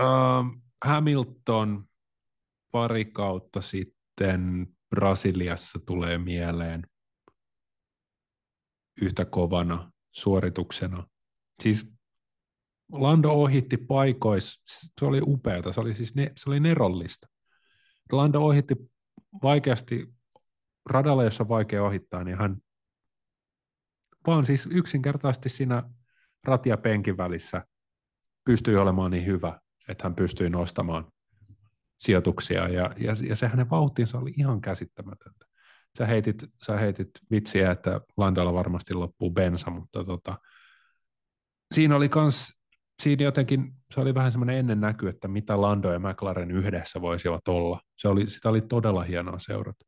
[0.00, 1.84] Uh, Hamilton
[2.74, 6.82] pari kautta sitten Brasiliassa tulee mieleen
[9.02, 11.06] yhtä kovana suorituksena.
[11.62, 11.86] Siis
[12.92, 14.62] Lando ohitti paikoissa,
[15.00, 17.26] se oli upeata, se oli siis ne, se oli nerollista.
[18.12, 18.74] Lando ohitti
[19.42, 20.14] vaikeasti
[20.86, 22.56] radalla, jossa on vaikea ohittaa, niin hän
[24.26, 25.82] vaan siis yksinkertaisesti siinä
[26.44, 27.64] ratia penkin välissä
[28.44, 31.13] pystyi olemaan niin hyvä, että hän pystyi nostamaan
[31.98, 35.46] sijoituksia, ja, ja, ja se hänen vauhtinsa oli ihan käsittämätöntä.
[35.98, 40.38] Sä heitit, sä heitit vitsiä, että Landalla varmasti loppuu bensa, mutta tota,
[41.74, 42.52] siinä oli kans
[43.02, 47.48] siinä jotenkin se oli vähän semmoinen ennen näky, että mitä Lando ja McLaren yhdessä voisivat
[47.48, 47.80] olla.
[47.96, 49.84] Se oli, sitä oli todella hienoa seurata.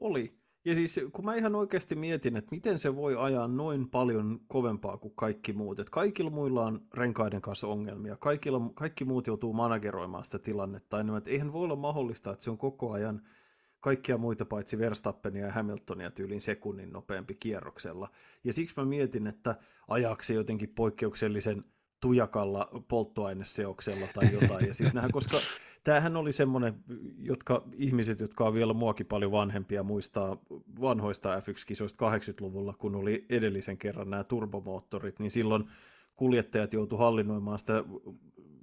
[0.00, 0.36] Oli.
[0.66, 4.96] Ja siis kun mä ihan oikeasti mietin, että miten se voi ajaa noin paljon kovempaa
[4.96, 5.78] kuin kaikki muut.
[5.78, 8.16] Että kaikilla muilla on renkaiden kanssa ongelmia.
[8.16, 11.18] Kaikilla, kaikki muut joutuu manageroimaan sitä tilannetta enemmän.
[11.18, 13.22] Että eihän voi olla mahdollista, että se on koko ajan
[13.80, 18.10] kaikkia muita paitsi Verstappenia ja Hamiltonia tyylin sekunnin nopeampi kierroksella.
[18.44, 19.54] Ja siksi mä mietin, että
[19.88, 21.64] ajaksi jotenkin poikkeuksellisen–
[22.00, 24.66] tujakalla polttoaineseoksella tai jotain.
[24.66, 25.36] Ja sit nähdään, koska
[25.86, 26.74] tämähän oli semmoinen,
[27.18, 30.36] jotka ihmiset, jotka on vielä muakin paljon vanhempia, muistaa
[30.80, 35.64] vanhoista F1-kisoista 80-luvulla, kun oli edellisen kerran nämä turbomoottorit, niin silloin
[36.16, 37.84] kuljettajat joutuivat hallinnoimaan sitä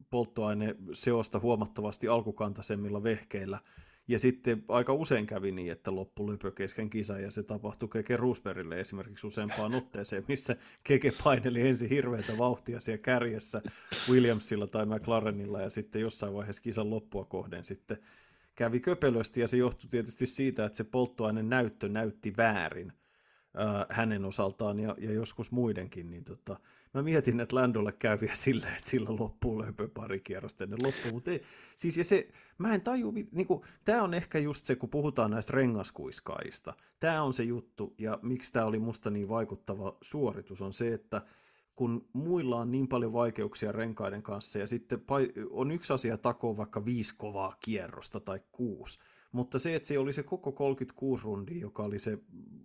[0.10, 3.60] polttoaineseosta huomattavasti alkukantaisemmilla vehkeillä,
[4.08, 8.18] ja sitten aika usein kävi niin, että loppu löpö kesken kisa ja se tapahtui Keke
[8.18, 13.62] Roosbergille esimerkiksi useampaan otteeseen, missä Keke paineli ensin hirveätä vauhtia siellä kärjessä
[14.10, 17.98] Williamsilla tai McLarenilla ja sitten jossain vaiheessa kisan loppua kohden sitten
[18.56, 19.42] kävi köpelösti.
[19.42, 22.94] Ja se johtui tietysti siitä, että se polttoaineen näyttö näytti väärin
[23.60, 26.60] äh, hänen osaltaan ja, ja joskus muidenkin, niin tota,
[26.94, 31.14] mä mietin, että Landolle käy vielä silleen, että sillä loppuu löpö pari kierrosta ennen loppuun,
[31.14, 31.42] mutta ei,
[31.76, 35.32] siis ja se, mä en taju, niin kuin, tämä on ehkä just se, kun puhutaan
[35.32, 40.74] näistä rengaskuiskaista, tämä on se juttu, ja miksi tämä oli musta niin vaikuttava suoritus, on
[40.74, 41.22] se, että
[41.76, 45.04] kun muilla on niin paljon vaikeuksia renkaiden kanssa, ja sitten
[45.50, 49.00] on yksi asia takoa vaikka viisi kovaa kierrosta tai kuusi,
[49.34, 52.20] mutta se, että se oli se koko 36 rundi, joka oli se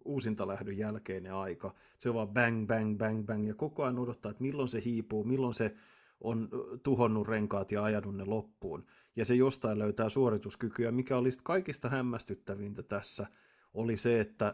[0.05, 4.43] uusintalähdön jälkeinen aika, se on vaan bang, bang, bang, bang, ja koko ajan odottaa, että
[4.43, 5.75] milloin se hiipuu, milloin se
[6.21, 6.49] on
[6.83, 8.87] tuhonnut renkaat ja ajanut ne loppuun.
[9.17, 13.27] Ja se jostain löytää suorituskykyä, mikä oli kaikista hämmästyttävintä tässä,
[13.75, 14.47] oli se, että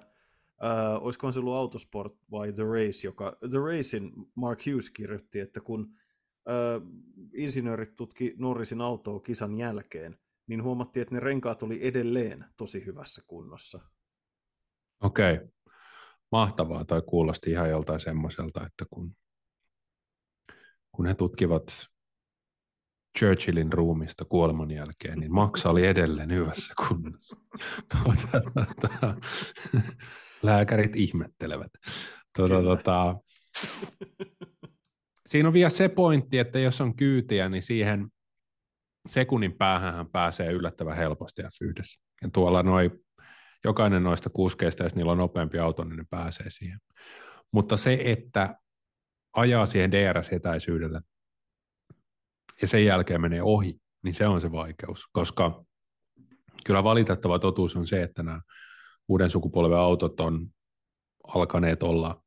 [0.64, 5.60] äh, olisikohan se ollut Autosport vai The Race, joka The Racein Mark Hughes kirjoitti, että
[5.60, 5.94] kun
[6.48, 6.88] äh,
[7.32, 13.22] insinöörit tutki Norrisin autoa kisan jälkeen, niin huomattiin, että ne renkaat oli edelleen tosi hyvässä
[13.26, 13.80] kunnossa.
[15.02, 15.48] Okei, okay.
[16.32, 16.84] mahtavaa.
[16.84, 19.16] Tai kuulosti ihan joltain semmoiselta, että kun,
[20.92, 21.88] kun he tutkivat
[23.18, 27.36] Churchillin ruumista kuoleman jälkeen, niin maksa oli edelleen hyvässä kunnossa.
[30.42, 31.70] Lääkärit ihmettelevät.
[32.36, 33.16] Tuota, tuota,
[35.28, 38.08] siinä on vielä se pointti, että jos on kyytiä, niin siihen
[39.08, 42.02] sekunnin päähän hän pääsee yllättävän helposti F1.
[42.22, 42.90] Ja tuolla noi,
[43.64, 46.78] jokainen noista kuskeista, jos niillä on nopeampi auto, niin ne pääsee siihen.
[47.52, 48.58] Mutta se, että
[49.32, 51.00] ajaa siihen DRS-etäisyydelle
[52.62, 55.64] ja sen jälkeen menee ohi, niin se on se vaikeus, koska
[56.64, 58.40] kyllä valitettava totuus on se, että nämä
[59.08, 60.48] uuden sukupolven autot on
[61.28, 62.22] alkaneet olla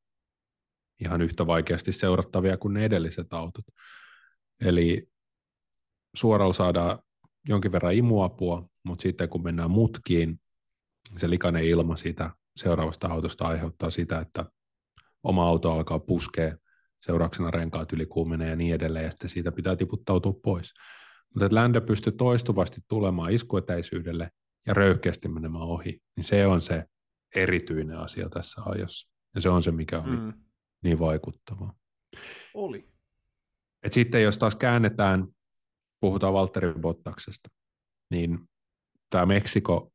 [0.99, 3.65] ihan yhtä vaikeasti seurattavia kuin ne edelliset autot.
[4.61, 5.07] Eli
[6.17, 6.99] suoralla saadaan
[7.47, 10.39] jonkin verran imuapua, mutta sitten kun mennään mutkiin,
[11.17, 14.45] se likainen ilma siitä seuraavasta autosta aiheuttaa sitä, että
[15.23, 16.57] oma auto alkaa puskea
[17.05, 20.73] seurauksena renkaat ylikuumenee ja niin edelleen, ja sitten siitä pitää tiputtautua pois.
[21.33, 24.29] Mutta että Lando pystyy toistuvasti tulemaan iskuetäisyydelle
[24.67, 26.85] ja röyhkeästi menemään ohi, niin se on se
[27.35, 29.09] erityinen asia tässä ajossa.
[29.35, 30.33] Ja se on se, mikä oli mm.
[30.83, 31.73] niin vaikuttavaa.
[32.53, 32.89] Oli.
[33.83, 35.27] Et sitten jos taas käännetään,
[35.99, 37.49] puhutaan Valtteri Bottaksesta,
[38.11, 38.39] niin
[39.09, 39.91] tämä Meksiko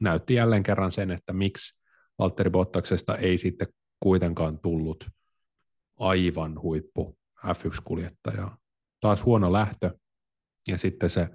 [0.00, 1.78] näytti jälleen kerran sen, että miksi
[2.18, 3.68] Valtteri Bottaksesta ei sitten
[4.00, 5.10] kuitenkaan tullut
[5.98, 8.58] aivan huippu F1-kuljettaja.
[9.00, 9.98] Taas huono lähtö
[10.68, 11.28] ja sitten se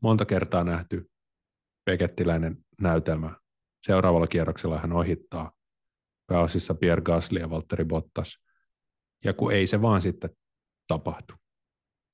[0.00, 1.10] monta kertaa nähty
[1.84, 3.36] pekettiläinen näytelmä.
[3.86, 5.52] Seuraavalla kierroksella hän ohittaa
[6.26, 8.38] pääosissa Pierre Gasly ja Valtteri Bottas.
[9.24, 10.30] Ja kun ei se vaan sitten
[10.88, 11.32] tapahdu.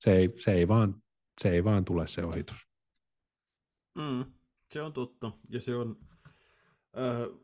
[0.01, 1.03] Se ei, se ei, vaan,
[1.41, 2.67] se ei vaan tule se ohitus.
[3.95, 4.25] Mm,
[4.69, 5.31] se on totta.
[5.49, 5.97] Ja se on,
[6.97, 7.39] äh,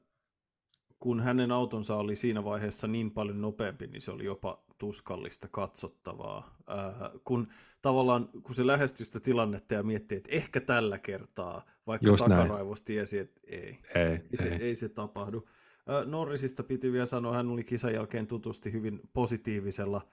[0.99, 6.57] kun hänen autonsa oli siinä vaiheessa niin paljon nopeampi, niin se oli jopa tuskallista katsottavaa.
[6.69, 7.47] Äh, kun
[7.81, 12.93] tavallaan, kun se lähestyi sitä tilannetta ja mietti, että ehkä tällä kertaa, vaikka Just takaraivosti
[12.93, 15.47] tiesi, että ei, ei, ei, Se, ei se tapahdu.
[15.89, 20.07] Äh, Norrisista piti vielä sanoa, hän oli kisan jälkeen tutusti hyvin positiivisella,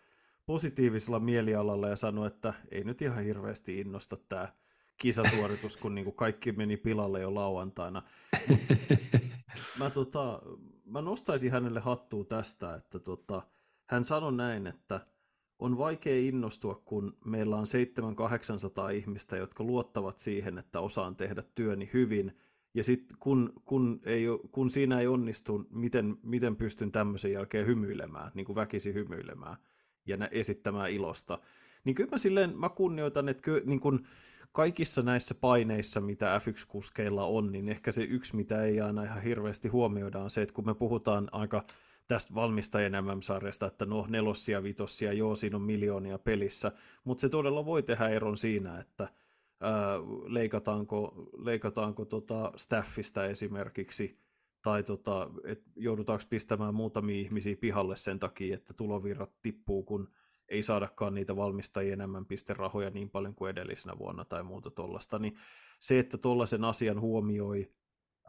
[0.47, 4.49] positiivisella mielialalla ja sanoi, että ei nyt ihan hirveästi innosta tämä
[4.97, 8.03] kisasuoritus, kun niin kuin kaikki meni pilalle jo lauantaina.
[9.79, 10.43] mä, tota,
[10.85, 13.43] mä nostaisin hänelle hattua tästä, että tota,
[13.87, 15.07] hän sanoi näin, että
[15.59, 17.67] on vaikea innostua, kun meillä on
[18.89, 22.39] 700-800 ihmistä, jotka luottavat siihen, että osaan tehdä työni hyvin,
[22.75, 28.31] ja sitten kun, kun, ei, kun siinä ei onnistu, miten, miten pystyn tämmöisen jälkeen hymyilemään,
[28.35, 29.57] niin kuin väkisi hymyilemään
[30.07, 31.39] ja esittämään ilosta.
[31.85, 34.07] Niin kyllä mä silleen, mä kunnioitan, että kyllä, niin kuin,
[34.55, 39.69] kaikissa näissä paineissa, mitä F1-kuskeilla on, niin ehkä se yksi, mitä ei aina ihan hirveästi
[39.69, 41.65] huomioida, on se, että kun me puhutaan aika
[42.09, 46.73] tästä valmistajien MM-sarjasta, että no nelossia, vitossia, joo, siinä on miljoonia pelissä,
[47.05, 49.09] mutta se todella voi tehdä eron siinä, että
[49.61, 54.19] ää, leikataanko, leikataanko tota staffista esimerkiksi,
[54.65, 60.09] tai tota, et joudutaanko pistämään muutamia ihmisiä pihalle sen takia, että tulovirrat tippuu, kun
[60.49, 65.37] ei saadakaan niitä valmistajien enemmän pisterahoja niin paljon kuin edellisenä vuonna tai muuta tuollaista, niin
[65.79, 67.73] se, että tuollaisen asian huomioi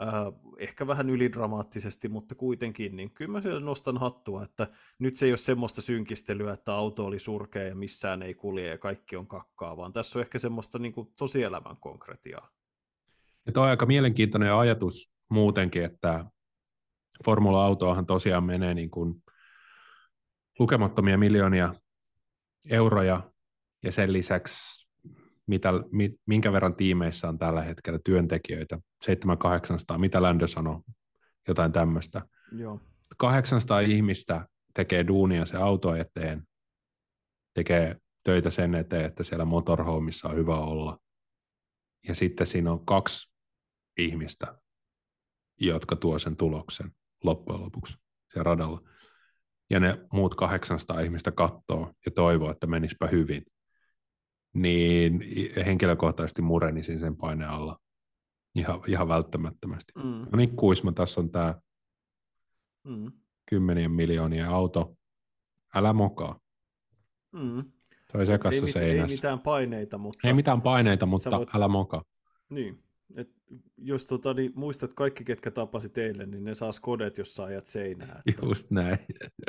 [0.02, 0.10] äh,
[0.58, 4.68] ehkä vähän ylidramaattisesti, mutta kuitenkin, niin kyllä mä nostan hattua, että
[5.00, 8.78] nyt se ei ole semmoista synkistelyä, että auto oli surkea ja missään ei kulje ja
[8.78, 12.50] kaikki on kakkaa, vaan tässä on ehkä semmoista niin kuin tosielämän konkretiaa.
[13.46, 16.26] Ja toi on aika mielenkiintoinen ajatus muutenkin, että
[17.26, 19.24] formula-autoahan tosiaan menee niin kuin
[20.60, 21.76] lukemattomia miljoonia
[22.70, 23.32] euroja
[23.84, 24.86] ja sen lisäksi
[25.48, 25.74] mitä,
[26.26, 30.82] minkä verran tiimeissä on tällä hetkellä työntekijöitä, 700-800, mitä Ländö sanoi,
[31.48, 32.22] jotain tämmöistä.
[32.52, 32.80] Joo.
[33.18, 36.44] 800 ihmistä tekee duunia se auto eteen,
[37.54, 40.98] tekee töitä sen eteen, että siellä motorhommissa on hyvä olla.
[42.08, 43.32] Ja sitten siinä on kaksi
[43.98, 44.58] ihmistä,
[45.60, 46.92] jotka tuo sen tuloksen
[47.24, 47.98] loppujen lopuksi
[48.34, 48.82] siellä radalla
[49.70, 53.44] ja ne muut 800 ihmistä katsoo ja toivoo, että menispä hyvin,
[54.54, 55.24] niin
[55.66, 57.80] henkilökohtaisesti murenisin sen paineen alla
[58.56, 59.94] ihan, ihan välttämättömästi.
[59.96, 60.04] Mm.
[60.04, 61.56] No niin, Kuisma, tässä on tämä
[62.84, 63.12] mm.
[63.46, 64.96] kymmenien miljoonien auto.
[65.76, 66.40] Älä mokaa.
[67.32, 67.72] Mm.
[68.12, 69.14] Toi sekassa ei, seinässä.
[69.14, 70.28] Ei mitään paineita, mutta...
[70.28, 71.56] Ei mitään paineita, mutta voit...
[71.56, 72.04] älä mokaa.
[72.50, 72.84] Niin.
[73.18, 73.35] Et
[73.78, 77.66] jos tota, niin muistat kaikki, ketkä tapasit eilen, niin ne saa skodet, jos sä ajat
[77.66, 78.22] seinään.
[78.26, 78.46] Että...
[78.46, 78.98] Just näin.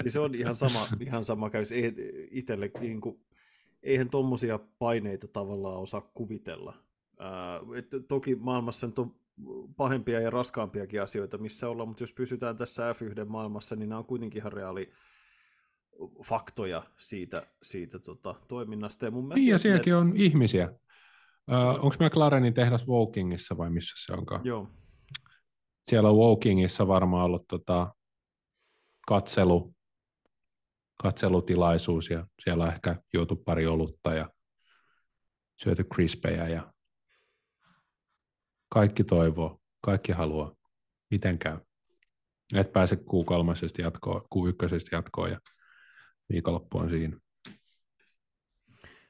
[0.03, 1.73] Niin se on ihan sama, ihan sama käys.
[1.73, 1.95] Ei,
[2.31, 3.21] itselle, niin kuin,
[3.83, 6.75] eihän tuommoisia paineita tavallaan osaa kuvitella.
[7.19, 9.15] Ää, et toki maailmassa on
[9.77, 14.41] pahempia ja raskaampiakin asioita, missä ollaan, mutta jos pysytään tässä F1-maailmassa, niin nämä on kuitenkin
[14.41, 14.93] ihan reaali
[16.25, 19.05] faktoja siitä, siitä tota, toiminnasta.
[19.05, 19.99] Ja mun niin, ja sielläkin että...
[19.99, 20.73] on ihmisiä.
[21.51, 24.41] Uh, Onko McLarenin tehdas Wokingissa vai missä se onkaan?
[24.45, 24.69] Joo.
[25.85, 27.95] Siellä on Wokingissa varmaan ollut tota,
[29.09, 29.75] katselu,
[31.03, 34.31] katselutilaisuus ja siellä on ehkä juotu pari olutta ja
[35.63, 36.73] syöty crispejä ja
[38.69, 40.55] kaikki toivoo, kaikki haluaa.
[41.11, 41.59] Miten käy?
[42.55, 45.41] Et pääse Q3 jatkoon, Q1 jatkoon ja
[46.33, 47.19] viikonloppu on siinä.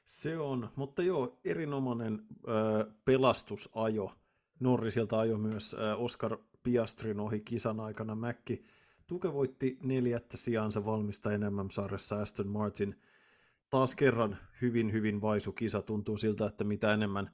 [0.07, 4.12] Se on, mutta joo, erinomainen äh, pelastusajo.
[4.61, 8.14] Norrisilta ajo myös äh, Oscar Piastrin ohi kisan aikana.
[8.14, 8.64] Mäkki
[9.07, 13.00] Tuke voitti neljättä sijansa valmista enemmän sarjassa Aston Martin.
[13.70, 15.82] Taas kerran hyvin, hyvin vaisu kisa.
[15.82, 17.30] Tuntuu siltä, että mitä enemmän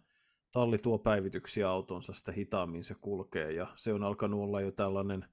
[0.52, 3.52] talli tuo päivityksiä autonsa, sitä hitaammin se kulkee.
[3.52, 5.24] Ja se on alkanut olla jo tällainen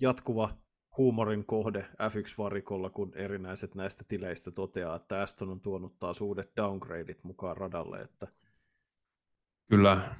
[0.00, 0.58] jatkuva
[0.96, 7.24] huumorin kohde F1-varikolla, kun erinäiset näistä tileistä toteaa, että Aston on tuonut taas uudet downgradeit
[7.24, 8.00] mukaan radalle.
[8.00, 8.26] Että...
[9.68, 10.16] Kyllä.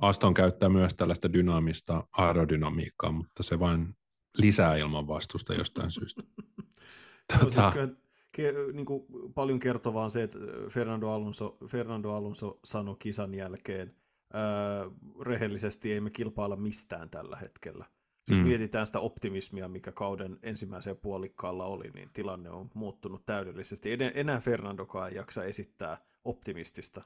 [0.00, 3.96] Aston käyttää myös tällaista dynaamista aerodynamiikkaa, mutta se vain
[4.36, 6.22] lisää ilman vastusta jostain syystä.
[7.38, 7.50] tuota...
[7.50, 7.88] siis kyllä,
[8.32, 9.04] ke, niin kuin
[9.34, 13.96] paljon kertovaa on se, että Fernando Alonso, Fernando Alonso sanoi kisan jälkeen,
[14.32, 14.42] ää,
[15.20, 17.84] rehellisesti ei me kilpailla mistään tällä hetkellä.
[18.26, 18.46] Siis mm.
[18.46, 23.90] mietitään sitä optimismia, mikä kauden ensimmäiseen puolikkaalla oli, niin tilanne on muuttunut täydellisesti.
[24.14, 27.02] Enää Fernandokaan ei jaksa esittää optimistista.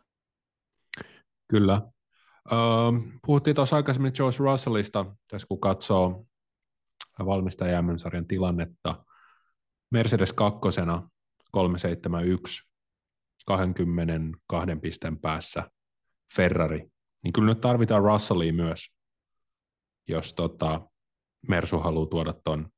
[1.49, 1.83] Kyllä.
[2.53, 6.27] Uh, puhuttiin tuossa aikaisemmin George Russellista, tässä kun katsoo
[7.19, 9.05] valmistaja sarjan tilannetta.
[9.91, 11.09] Mercedes kakkosena
[11.51, 12.69] 371,
[13.47, 15.71] 22 pisteen päässä
[16.37, 16.91] Ferrari.
[17.23, 18.95] Niin kyllä nyt tarvitaan Russellia myös,
[20.09, 20.81] jos tota,
[21.49, 22.69] Mersu haluaa tuoda tuon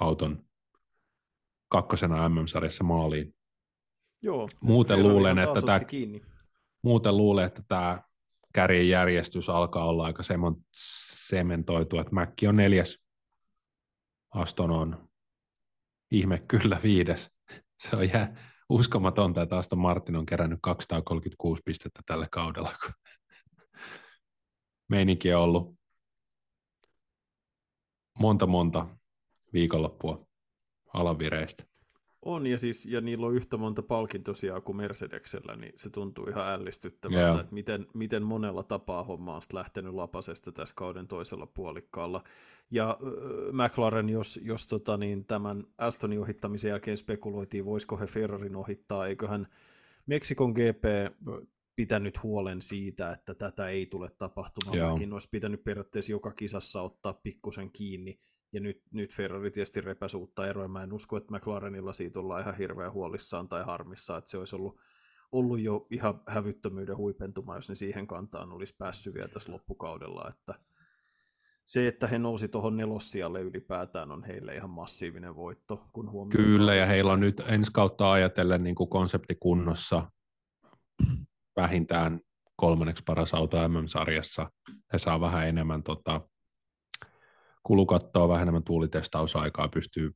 [0.00, 0.44] auton
[1.68, 3.34] kakkosena MM-sarjassa maaliin.
[4.22, 5.80] Joo, muuten luulen, että tämä,
[6.82, 8.02] muuten luulen, että tämä
[8.54, 10.22] kärjen järjestys alkaa olla aika
[11.28, 12.98] sementoitu, että Mäkki on neljäs,
[14.30, 15.08] Aston on
[16.10, 17.30] ihme kyllä viides.
[17.88, 18.36] Se on jää
[18.68, 22.92] uskomatonta, että Aston Martin on kerännyt 236 pistettä tällä kaudella, kun
[24.90, 25.81] meininki on ollut
[28.18, 28.86] monta monta
[29.52, 30.26] viikonloppua
[30.94, 31.64] alavireistä.
[32.24, 36.48] On, ja, siis, ja niillä on yhtä monta palkintosiaa kuin Mercedeksellä, niin se tuntuu ihan
[36.48, 37.40] ällistyttävältä, yeah.
[37.40, 42.24] että miten, miten monella tapaa homma on lähtenyt lapasesta tässä kauden toisella puolikkaalla.
[42.70, 48.56] Ja äh, McLaren, jos, jos tota, niin tämän Astonin ohittamisen jälkeen spekuloitiin, voisiko he Ferrarin
[48.56, 49.46] ohittaa, eiköhän
[50.06, 50.84] Meksikon GP
[51.76, 54.78] pitänyt huolen siitä, että tätä ei tule tapahtumaan.
[54.78, 54.98] Joo.
[55.12, 58.20] olisi pitänyt periaatteessa joka kisassa ottaa pikkusen kiinni,
[58.52, 60.68] ja nyt, nyt Ferrari tietysti repäsi uutta eroa.
[60.68, 64.56] Mä en usko, että McLarenilla siitä ollaan ihan hirveän huolissaan tai harmissaan, että se olisi
[64.56, 64.80] ollut,
[65.32, 70.28] ollut jo ihan hävyttömyyden huipentuma, jos ne siihen kantaan olisi päässyt vielä tässä loppukaudella.
[70.28, 70.54] Että
[71.64, 75.84] se, että he nousi tuohon nelossialle ylipäätään on heille ihan massiivinen voitto.
[75.92, 80.10] Kun Kyllä, ja heillä on nyt ensi kautta ajatellen niin kuin konsepti kunnossa
[81.56, 82.20] vähintään
[82.56, 84.50] kolmanneksi paras auto MM-sarjassa.
[84.92, 86.20] He saa vähän enemmän tota,
[87.62, 90.10] kulukattoa, vähän enemmän tuulitestausaikaa, pystyy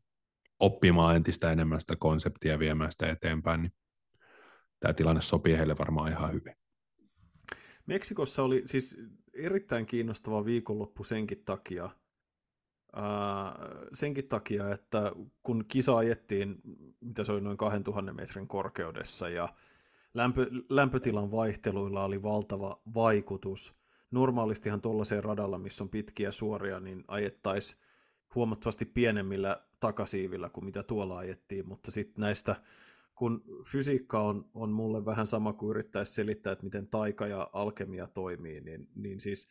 [0.61, 3.73] oppimaan entistä enemmän sitä konseptia ja viemään sitä eteenpäin, niin
[4.81, 6.55] tämä tilanne sopii heille varmaan ihan hyvin.
[7.87, 8.97] Meksikossa oli siis
[9.35, 11.91] erittäin kiinnostava viikonloppu senkin takia,
[12.93, 13.55] ää,
[13.93, 15.13] senkin takia, että
[15.43, 16.57] kun kisa ajettiin,
[17.01, 19.49] mitä se oli noin 2000 metrin korkeudessa ja
[20.17, 23.75] lämpö, lämpötilan vaihteluilla oli valtava vaikutus–
[24.11, 27.81] normaalistihan tuollaiseen radalla, missä on pitkiä suoria, niin ajettaisiin
[28.35, 32.57] huomattavasti pienemmillä takasiivillä kuin mitä tuolla ajettiin, mutta sitten näistä,
[33.15, 38.07] kun fysiikka on, on mulle vähän sama kuin yrittäisi selittää, että miten taika ja alkemia
[38.07, 39.51] toimii, niin, niin siis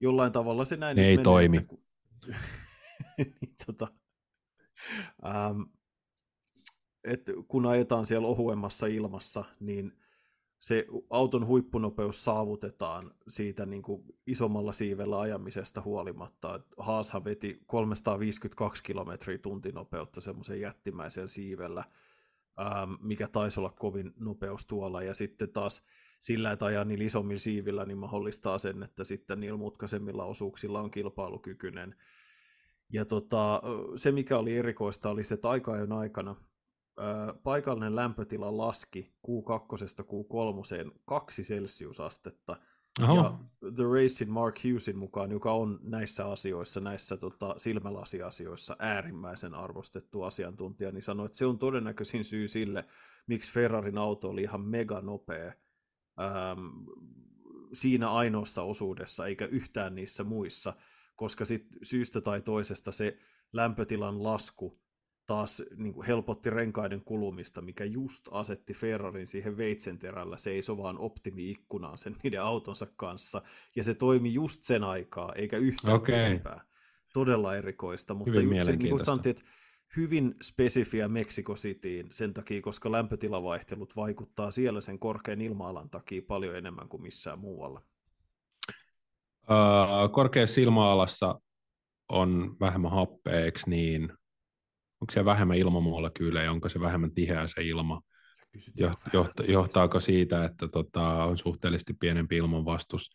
[0.00, 1.56] jollain tavalla se näin ne ei menee, toimi.
[1.56, 1.84] Että, kun,
[3.18, 3.88] niin, tota,
[5.26, 5.62] ähm,
[7.04, 10.01] että kun ajetaan siellä ohuemmassa ilmassa, niin
[10.62, 16.60] se auton huippunopeus saavutetaan siitä niin kuin isommalla siivellä ajamisesta huolimatta.
[16.76, 21.84] Haashan veti 352 kilometriä tuntinopeutta semmoisen jättimäisen siivellä,
[22.60, 25.02] ähm, mikä taisi olla kovin nopeus tuolla.
[25.02, 25.86] Ja sitten taas
[26.20, 30.90] sillä, että ajaa niillä isommilla siivillä, niin mahdollistaa sen, että sitten niillä mutkaisemmilla osuuksilla on
[30.90, 31.94] kilpailukykyinen.
[32.92, 33.62] Ja tota,
[33.96, 36.36] se, mikä oli erikoista, oli se, että aika aikana
[37.42, 42.56] paikallinen lämpötila laski Q2 Q3 kaksi celsiusastetta.
[43.02, 43.16] Oho.
[43.16, 43.38] Ja
[43.74, 50.92] The Racing Mark Hughesin mukaan, joka on näissä asioissa, näissä tota, silmälasiasioissa äärimmäisen arvostettu asiantuntija,
[50.92, 52.84] niin sanoi, että se on todennäköisin syy sille,
[53.26, 55.52] miksi Ferrarin auto oli ihan mega nopea
[56.20, 56.66] ähm,
[57.72, 60.74] siinä ainoassa osuudessa, eikä yhtään niissä muissa,
[61.16, 63.18] koska sit syystä tai toisesta se
[63.52, 64.80] lämpötilan lasku
[65.26, 72.16] taas niin kuin helpotti renkaiden kulumista, mikä just asetti Ferrarin siihen veitsenterällä seisovaan optimi-ikkunaan sen
[72.22, 73.42] niiden autonsa kanssa,
[73.76, 76.14] ja se toimi just sen aikaa, eikä yhtään okay.
[76.14, 76.64] enempää.
[77.12, 79.42] Todella erikoista, mutta hyvin se, niin kuin sanottiin, että
[79.96, 86.56] hyvin spesifiä Mexico Cityin sen takia, koska lämpötilavaihtelut vaikuttaa siellä sen korkean ilma-alan takia paljon
[86.56, 87.82] enemmän kuin missään muualla.
[89.42, 91.40] Uh, korkeassa ilma-alassa
[92.08, 94.12] on vähemmän happea, niin?
[95.02, 98.00] Onko se vähemmän ilmamolekyylejä, onko se vähemmän tiheä se ilma,
[99.12, 103.10] Johta, johtaako siitä, että tota, on suhteellisesti pienempi ilmanvastus?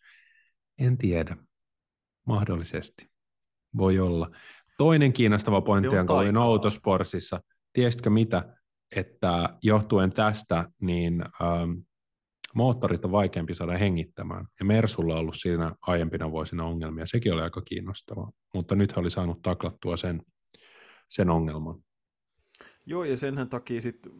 [0.78, 1.36] En tiedä.
[2.26, 3.06] Mahdollisesti.
[3.76, 4.30] Voi olla.
[4.78, 6.42] Toinen kiinnostava pointti, jonka olin taikaa.
[6.42, 7.40] Autosportsissa,
[7.72, 8.54] tiesitkö mitä,
[8.96, 11.70] että johtuen tästä, niin ähm,
[12.54, 14.46] moottorit on vaikeampi saada hengittämään.
[14.58, 17.06] Ja Mersulla on ollut siinä aiempina vuosina ongelmia.
[17.06, 18.30] Sekin oli aika kiinnostavaa.
[18.54, 20.22] Mutta nyt oli saanut taklattua sen,
[21.08, 21.82] sen ongelman.
[22.86, 24.12] Joo, ja senhän takia sitten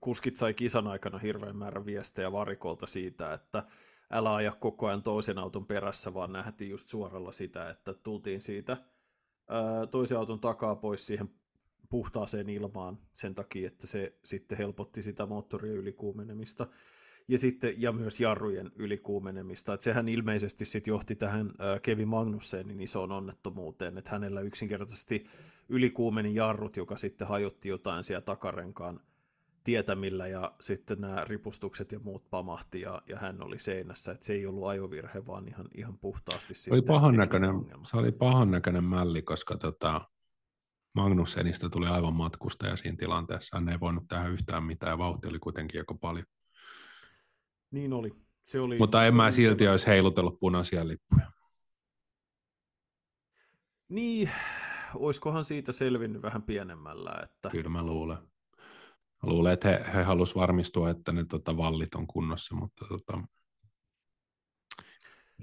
[0.00, 3.62] kuskit sai kisan aikana hirveän määrän viestejä varikolta siitä, että
[4.10, 8.76] älä aja koko ajan toisen auton perässä, vaan nähtiin just suoralla sitä, että tultiin siitä
[9.48, 11.30] ää, toisen auton takaa pois siihen
[11.90, 16.66] puhtaaseen ilmaan sen takia, että se sitten helpotti sitä moottorien ylikuumenemista
[17.28, 19.74] ja, sitten, ja myös jarrujen ylikuumenemista.
[19.74, 25.26] Että sehän ilmeisesti sitten johti tähän ää, Kevin Magnussenin isoon onnettomuuteen, että hänellä yksinkertaisesti
[25.68, 29.00] ylikuumeni jarrut, joka sitten hajotti jotain siellä takarenkaan
[29.64, 34.32] tietämillä ja sitten nämä ripustukset ja muut pamahti ja, ja hän oli seinässä, että se
[34.32, 37.54] ei ollut ajovirhe, vaan ihan, ihan puhtaasti Se oli pahan näköinen,
[37.90, 40.00] se oli pahan näköinen mälli, koska tota,
[40.94, 43.56] Magnussenista tuli aivan matkustaja siinä tilanteessa.
[43.56, 46.26] Hän ei voinut tehdä yhtään mitään ja vauhti oli kuitenkin aika paljon.
[47.70, 48.12] Niin oli.
[48.42, 51.32] Se oli Mutta en mä oli silti olisi heilutellut punaisia lippuja.
[53.88, 54.30] Niin,
[54.94, 58.18] oiskohan siitä selvinnyt vähän pienemmällä, että Kyllä mä luulen.
[59.22, 63.22] Luulen, että he, he halusivat varmistua, että ne tota, vallit on kunnossa, mutta tota,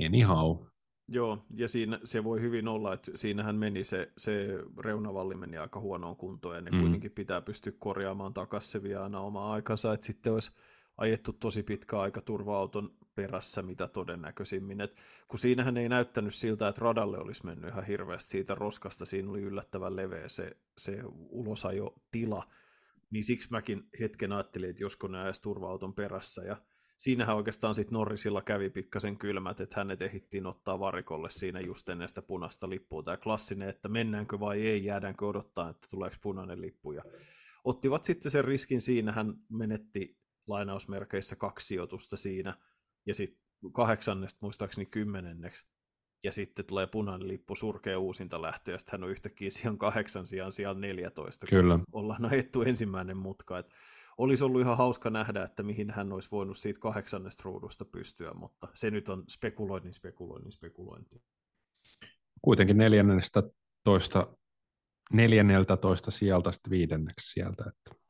[0.05, 0.57] anyhow.
[1.07, 4.47] Joo, ja siinä se voi hyvin olla, että siinähän meni se, se
[4.79, 6.77] reunavalli meni aika huonoon kuntoon, ja ne Mm.
[6.77, 6.81] mm.
[6.81, 10.51] kuitenkin pitää pystyä korjaamaan takaisin, se vie aina omaa aikansa, että sitten olisi
[10.97, 14.81] ajettu tosi pitkä aika turva-auton perässä, mitä todennäköisimmin.
[14.81, 14.95] Et
[15.27, 19.41] kun siinähän ei näyttänyt siltä, että radalle olisi mennyt ihan hirveästi siitä roskasta, siinä oli
[19.41, 20.99] yllättävän leveä se, se
[21.29, 22.47] ulosajo tila,
[23.09, 26.57] niin siksi mäkin hetken ajattelin, että josko ne ajaisi turva-auton perässä, ja
[26.97, 32.09] siinähän oikeastaan sitten Norrisilla kävi pikkasen kylmät, että hänet ehittiin ottaa varikolle siinä just ennen
[32.09, 33.03] sitä punaista lippua.
[33.03, 36.91] Tämä klassinen, että mennäänkö vai ei, jäädäänkö odottaa, että tuleeko punainen lippu.
[36.91, 37.03] Ja
[37.63, 42.57] ottivat sitten sen riskin siinä, hän menetti lainausmerkeissä kaksi sijoitusta siinä,
[43.05, 45.65] ja sitten kahdeksannesta muistaakseni kymmenenneksi,
[46.23, 50.25] ja sitten tulee punainen lippu, surkea uusinta lähtö, ja sitten hän on yhtäkkiä sijaan kahdeksan
[50.25, 51.79] sijaan sijaan 14, kun Kyllä.
[51.91, 53.59] ollaan ajettu ensimmäinen mutka.
[53.59, 53.69] Et
[54.17, 58.67] olisi ollut ihan hauska nähdä, että mihin hän olisi voinut siitä kahdeksannesta ruudusta pystyä, mutta
[58.73, 61.23] se nyt on spekuloinnin, spekuloinnin, spekulointi.
[62.41, 63.43] Kuitenkin neljännestä
[63.83, 64.37] toista,
[65.13, 67.63] neljänneltä toista sieltä sitten viidenneksi sieltä.
[67.67, 68.05] Että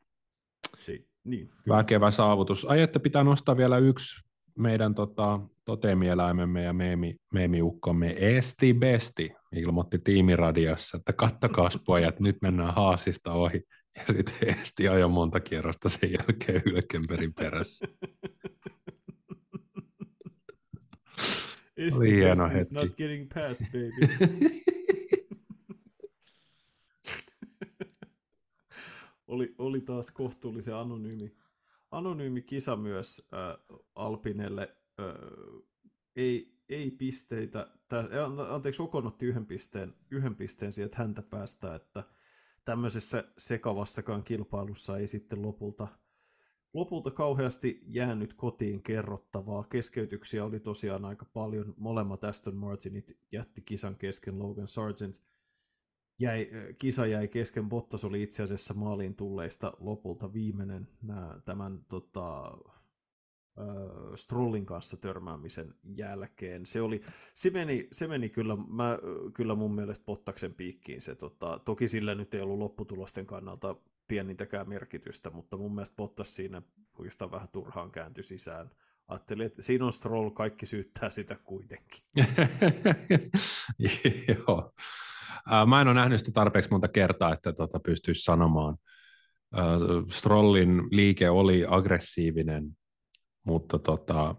[0.77, 1.77] Si- niin, kyllä.
[1.77, 2.65] väkevä saavutus.
[2.65, 4.25] Ai, että pitää nostaa vielä yksi
[4.57, 12.73] meidän tota, toteemieläimemme ja meemi, meemiukkomme Esti Besti ilmoitti tiimiradiossa, että kattokaas pojat, nyt mennään
[12.73, 13.63] haasista ohi.
[13.95, 17.87] Ja sitten Esti ajoi monta kierrosta sen jälkeen Hylkenbergin perässä.
[21.77, 22.75] Esti Oli hieno is hetki.
[22.75, 23.91] not getting past, baby.
[29.27, 31.35] oli, oli taas kohtuullisen anonyymi,
[31.97, 34.77] anonyymi kisa myös äh, Alpinelle.
[34.99, 35.05] Äh,
[36.15, 37.67] ei, ei pisteitä.
[37.87, 38.07] Tää,
[38.49, 42.03] anteeksi, Okon otti yhden pisteen, yhden pisteen sieltä häntä päästä, että
[42.65, 45.87] tämmöisessä sekavassakaan kilpailussa ei sitten lopulta,
[46.73, 49.63] lopulta kauheasti jäänyt kotiin kerrottavaa.
[49.63, 51.73] Keskeytyksiä oli tosiaan aika paljon.
[51.77, 54.39] Molemmat Aston Martinit jätti kisan kesken.
[54.39, 55.21] Logan Sargent
[56.19, 57.69] jäi, kisa jäi kesken.
[57.69, 60.87] Bottas oli itse asiassa maaliin tulleista lopulta viimeinen
[61.45, 62.57] tämän tota,
[64.15, 66.65] Strollin kanssa törmäämisen jälkeen.
[66.65, 67.01] Se, oli,
[67.33, 68.97] se, meni, se meni kyllä, mä,
[69.33, 71.01] kyllä mun mielestä Bottaksen piikkiin.
[71.01, 73.75] Se, tota, toki sillä nyt ei ollut lopputulosten kannalta
[74.07, 76.61] pienintäkään merkitystä, mutta mun mielestä Bottas siinä
[76.99, 78.69] oikeastaan vähän turhaan kääntyi sisään.
[79.07, 82.03] Ajattelin, että siinä on Stroll, kaikki syyttää sitä kuitenkin.
[84.27, 84.73] Joo.
[85.49, 88.77] Ää, Mä en ole nähnyt sitä tarpeeksi monta kertaa, että tota pystyisi sanomaan.
[89.53, 89.65] Ää,
[90.11, 92.77] Strollin liike oli aggressiivinen,
[93.43, 94.35] mutta tota,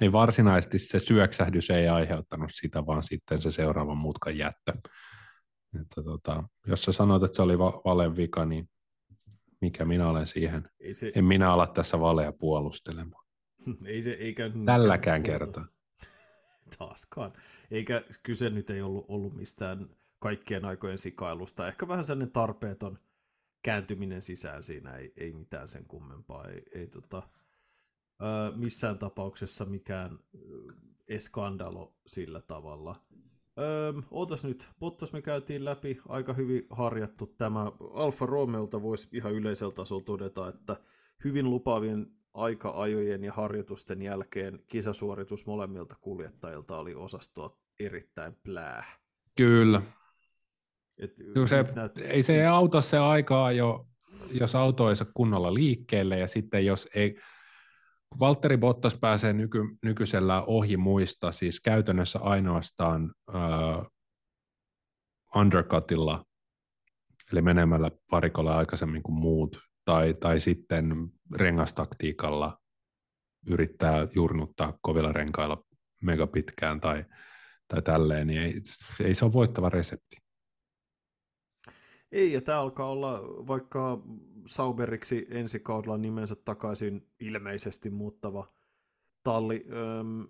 [0.00, 4.72] ei varsinaisesti se syöksähdys ei aiheuttanut sitä, vaan sitten se seuraavan mutkan jättö.
[5.80, 8.68] Että tota, jos sä sanot, että se oli va- valen vika, niin
[9.60, 10.68] mikä minä olen siihen?
[10.80, 13.26] Ei se, En minä ala tässä valeja puolustelemaan.
[13.84, 15.66] ei se, eikä Tälläkään kertaa.
[16.78, 17.32] Taaskaan.
[17.70, 21.68] Eikä kyse nyt ei ollut, ollut mistään kaikkien aikojen sikailusta.
[21.68, 22.98] Ehkä vähän sellainen tarpeeton
[23.62, 26.48] kääntyminen sisään siinä, ei, ei mitään sen kummempaa.
[26.48, 27.22] Ei, ei tota,
[28.22, 30.18] ö, missään tapauksessa mikään
[31.08, 32.96] eskandalo sillä tavalla.
[33.58, 37.72] Öö, ootas nyt, Bottas me käytiin läpi, aika hyvin harjattu tämä.
[37.94, 40.76] Alfa Romeolta voisi ihan yleisellä tasolla todeta, että
[41.24, 48.84] hyvin lupaavien aika-ajojen ja harjoitusten jälkeen kisasuoritus molemmilta kuljettajilta oli osastoa erittäin plää.
[49.36, 49.82] Kyllä.
[50.98, 51.16] Et
[51.48, 51.98] se, näyt...
[51.98, 53.86] Ei se auta se aikaa jo,
[54.32, 57.18] jos auto ei saa kunnolla liikkeelle ja sitten jos ei,
[58.18, 63.86] Valtteri Bottas pääsee nyky, nykyisellä ohi muista, siis käytännössä ainoastaan uh,
[65.36, 66.24] undercutilla,
[67.32, 72.60] eli menemällä varikolla aikaisemmin kuin muut, tai, tai sitten rengastaktiikalla
[73.46, 75.64] yrittää jurnuttaa kovilla renkailla
[76.02, 77.04] mega pitkään tai,
[77.68, 78.54] tai tälleen, niin ei,
[79.04, 80.16] ei se ole voittava resepti.
[82.12, 84.02] Ei, ja tämä alkaa olla vaikka
[84.46, 88.52] Sauberiksi ensi kaudella nimensä takaisin ilmeisesti muuttava
[89.22, 89.66] talli.
[89.72, 90.26] Öm,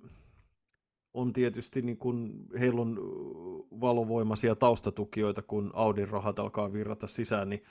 [1.15, 2.99] on tietysti niin kun, heillä on
[3.81, 7.63] valovoimaisia taustatukijoita, kun Audin rahat alkaa virrata sisään, niin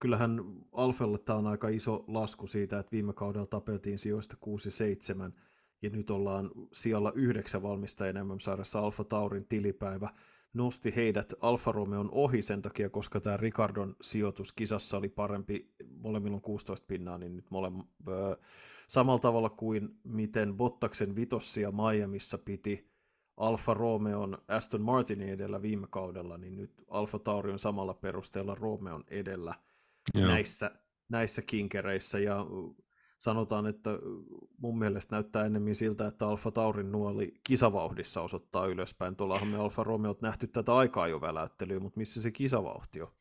[0.00, 0.40] kyllähän
[0.72, 5.34] Alfelle tämä on aika iso lasku siitä, että viime kaudella tapeltiin sijoista 6 ja 7,
[5.82, 10.08] ja nyt ollaan siellä yhdeksän valmistajien MM-sarjassa Alfa Taurin tilipäivä
[10.52, 11.34] nosti heidät.
[11.40, 16.86] Alfa Romeon ohi sen takia, koska tämä Ricardon sijoitus kisassa oli parempi, molemmilla on 16
[16.86, 17.74] pinnaa, niin nyt molem,
[18.08, 18.36] öö,
[18.88, 22.90] samalla tavalla kuin miten Bottaksen vitossia Miamiissa piti
[23.36, 29.04] Alfa Romeon Aston Martinin edellä viime kaudella, niin nyt Alfa Tauri on samalla perusteella Romeon
[29.08, 29.54] edellä
[30.14, 30.26] Joo.
[30.28, 30.70] näissä,
[31.08, 32.46] näissä kinkereissä, ja
[33.18, 33.90] sanotaan, että
[34.58, 39.16] mun mielestä näyttää enemmän siltä, että Alfa Taurin nuoli kisavauhdissa osoittaa ylöspäin.
[39.16, 43.12] Tuollahan me Alfa Romeot nähty tätä aikaa jo väläyttelyä, mutta missä se kisavauhti on?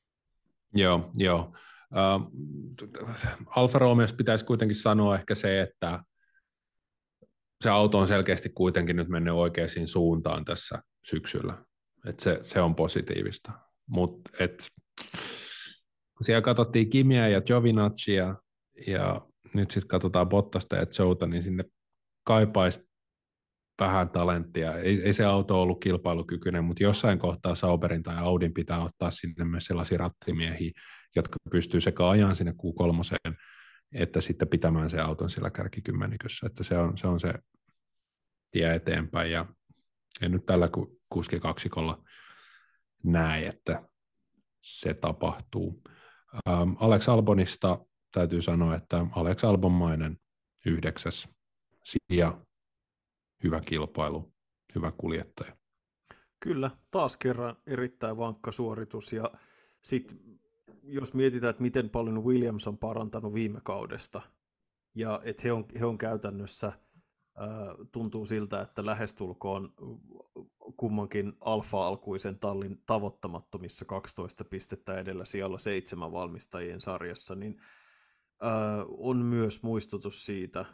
[0.73, 1.53] Joo, joo.
[1.91, 2.31] Uh,
[3.55, 6.03] Alfa Romeosta pitäisi kuitenkin sanoa ehkä se, että
[7.63, 11.65] se auto on selkeästi kuitenkin nyt mennyt oikeaan suuntaan tässä syksyllä.
[12.05, 13.51] Et se, se on positiivista.
[13.87, 14.31] Mutta
[16.21, 18.35] siellä katsottiin Kimiä ja Giovinaccia
[18.87, 19.21] ja
[19.53, 21.63] nyt sitten katsotaan Bottasta ja Jouta, niin sinne
[22.23, 22.79] kaipaisi
[23.79, 24.77] vähän talenttia.
[24.77, 29.45] Ei, ei se auto ollut kilpailukykyinen, mutta jossain kohtaa Sauberin tai Audin pitää ottaa sinne
[29.45, 30.71] myös sellaisia rattimiehiä,
[31.15, 33.35] jotka pystyy sekä ajan sinne Q3,
[33.91, 36.47] että sitten pitämään se auton sillä kärkikymmenikössä.
[36.47, 37.33] Että se on se, on se
[38.51, 39.45] tie eteenpäin ja
[40.21, 40.69] en nyt tällä
[41.09, 42.03] kuski kaksikolla
[43.03, 43.89] näe, että
[44.59, 45.83] se tapahtuu.
[46.49, 50.19] Ähm, Alex Albonista täytyy sanoa, että Alex Albonmainen
[50.65, 51.29] yhdeksäs
[51.83, 52.41] sija,
[53.43, 54.33] hyvä kilpailu,
[54.75, 55.57] hyvä kuljettaja.
[56.39, 59.31] Kyllä, taas kerran erittäin vankka suoritus ja
[59.81, 60.19] sitten
[60.83, 64.21] jos mietitään, että miten paljon Williams on parantanut viime kaudesta
[64.95, 66.71] ja että he on, he on käytännössä–
[67.91, 69.73] tuntuu siltä, että lähestulkoon
[70.77, 77.61] kummankin alfa-alkuisen tallin tavoittamattomissa 12 pistettä edellä siellä seitsemän valmistajien sarjassa, niin
[78.97, 80.65] on myös muistutus siitä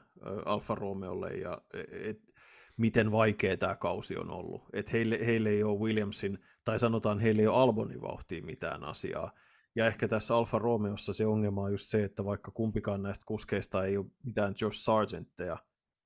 [0.45, 1.61] Alfa Romeolle ja
[1.91, 2.31] et,
[2.77, 4.63] miten vaikea tämä kausi on ollut.
[4.73, 9.31] Et heille, heille ei ole Williamsin, tai sanotaan heille ei ole Albonin vauhtiin mitään asiaa.
[9.75, 13.85] Ja ehkä tässä Alfa Romeossa se ongelma on just se, että vaikka kumpikaan näistä kuskeista
[13.85, 15.57] ei ole mitään Josh Sargentteja,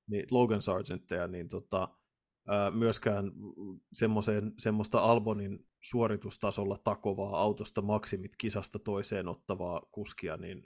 [0.06, 1.88] niin Logan Sargentteja, niin tota,
[2.48, 3.32] ää, myöskään
[4.58, 10.64] semmoista Albonin suoritustasolla takovaa autosta maksimit kisasta toiseen ottavaa kuskia, niin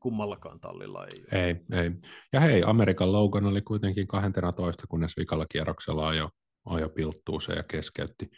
[0.00, 1.46] kummallakaan tallilla ei ole.
[1.46, 1.90] Ei, ei.
[2.32, 6.30] Ja hei, Amerikan Logan oli kuitenkin 12, kunnes vikalla kierroksella ajo,
[6.64, 8.30] ajo pilttuu se ja keskeytti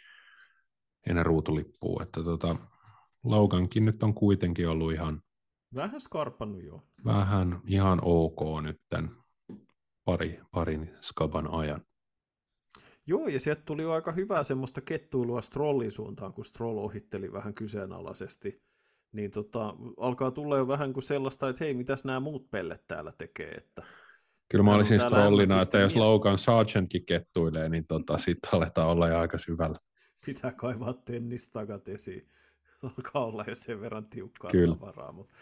[1.07, 2.03] ennen ruutulippua.
[2.03, 2.55] Että tota,
[3.23, 5.21] Logankin nyt on kuitenkin ollut ihan...
[5.75, 6.83] Vähän skarpannut jo.
[7.05, 9.11] Vähän ihan ok nytten
[10.05, 11.81] pari, parin skaban ajan.
[13.07, 17.53] Joo, ja sieltä tuli jo aika hyvää semmoista kettuilua Strollin suuntaan, kun Stroll ohitteli vähän
[17.53, 18.61] kyseenalaisesti.
[19.11, 23.13] Niin tota, alkaa tulla jo vähän kuin sellaista, että hei, mitäs nämä muut pellet täällä
[23.17, 23.83] tekee, että
[24.51, 29.19] Kyllä mä olisin Strollina, että jos Logan Sargentkin kettuilee, niin tota, sitten aletaan olla jo
[29.19, 29.77] aika syvällä.
[30.25, 32.29] Pitää kaivaa tennis takat esiin.
[32.97, 34.75] Alkaa olla jo sen verran tiukkaa Kyllä.
[34.75, 35.11] tavaraa.
[35.11, 35.33] Mutta,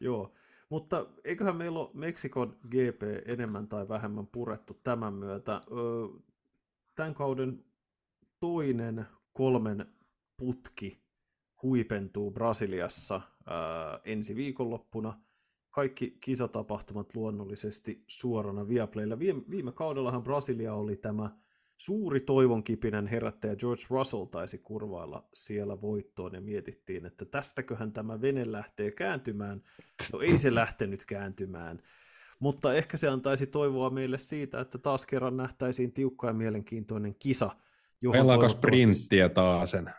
[0.00, 0.34] joo.
[0.68, 5.60] Mutta eiköhän meillä ole Meksikon GP enemmän tai vähemmän purettu tämän myötä.
[6.94, 7.64] Tämän kauden
[8.40, 9.86] toinen kolmen
[10.36, 11.04] putki
[11.62, 13.20] huipentuu Brasiliassa
[14.04, 15.20] ensi viikonloppuna.
[15.70, 19.18] Kaikki kisatapahtumat luonnollisesti suorana Viaplaylla.
[19.18, 21.30] Viime, viime kaudellahan Brasilia oli tämä
[21.76, 28.52] suuri toivonkipinen herättäjä George Russell taisi kurvailla siellä voittoon ja mietittiin, että tästäköhän tämä vene
[28.52, 29.62] lähtee kääntymään.
[30.12, 31.82] No ei se lähtenyt kääntymään,
[32.44, 37.50] mutta ehkä se antaisi toivoa meille siitä, että taas kerran nähtäisiin tiukka ja mielenkiintoinen kisa.
[38.12, 39.90] Pelaako sprinttiä taasen?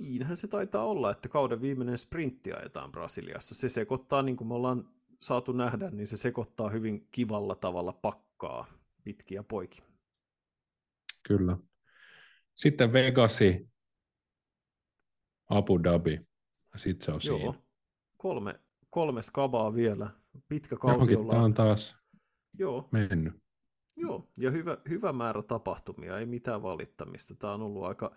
[0.00, 3.54] Niinhän se taitaa olla, että kauden viimeinen sprintti ajetaan Brasiliassa.
[3.54, 4.88] Se sekoittaa, niin kuin me ollaan
[5.20, 8.66] saatu nähdä, niin se sekoittaa hyvin kivalla tavalla pakkaa
[9.04, 9.84] pitkiä poikia.
[11.22, 11.56] Kyllä.
[12.54, 13.68] Sitten Vegasi,
[15.48, 16.20] Abu Dhabi.
[16.76, 17.54] Sitten se on Joo, siinä.
[18.16, 18.60] kolme,
[18.90, 20.21] kolme skabaa vielä.
[20.48, 21.36] Pitkä kausi Johonkin ollaan.
[21.36, 21.96] tämä on taas
[22.58, 23.34] Joo, mennyt.
[23.96, 27.34] Joo, ja hyvä, hyvä määrä tapahtumia, ei mitään valittamista.
[27.34, 28.14] Tämä on ollut aika,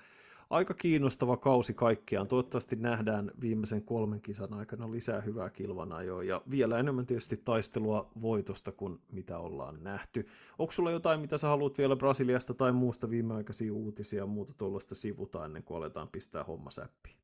[0.50, 2.28] aika kiinnostava kausi kaikkiaan.
[2.28, 8.72] Toivottavasti nähdään viimeisen kolmen kisan aikana lisää hyvää kilvanajoa ja vielä enemmän tietysti taistelua voitosta
[8.72, 10.28] kuin mitä ollaan nähty.
[10.60, 14.96] Onko sulla jotain, mitä sä haluat vielä Brasiliasta tai muusta viimeaikaisia uutisia ja muuta tuollaista
[14.96, 17.16] sivuta ennen kuin aletaan pistää homma säppiin?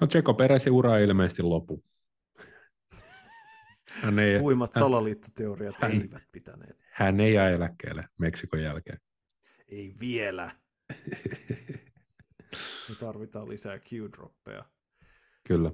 [0.00, 1.82] No Tseko Peresin ura ei ilmeisesti lopu.
[3.90, 6.78] Hän ei, Huimat hän, salaliittoteoriat hän- eivät pitäneet.
[6.92, 9.00] hän ei jää eläkkeelle Meksikon jälkeen.
[9.68, 10.50] Ei vielä.
[12.88, 14.64] Me tarvitaan lisää Q-droppeja.
[15.48, 15.72] Kyllä.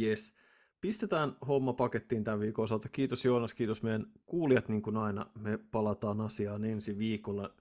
[0.00, 0.34] Yes.
[0.80, 2.88] Pistetään homma pakettiin tämän viikon osalta.
[2.88, 5.26] Kiitos Joonas, kiitos meidän kuulijat, niin kuin aina.
[5.38, 7.54] Me palataan asiaan ensi viikolla.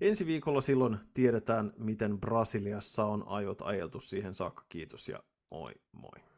[0.00, 4.64] Ensi viikolla silloin tiedetään, miten Brasiliassa on ajot ajeltu siihen saakka.
[4.68, 6.29] Kiitos ja moi moi.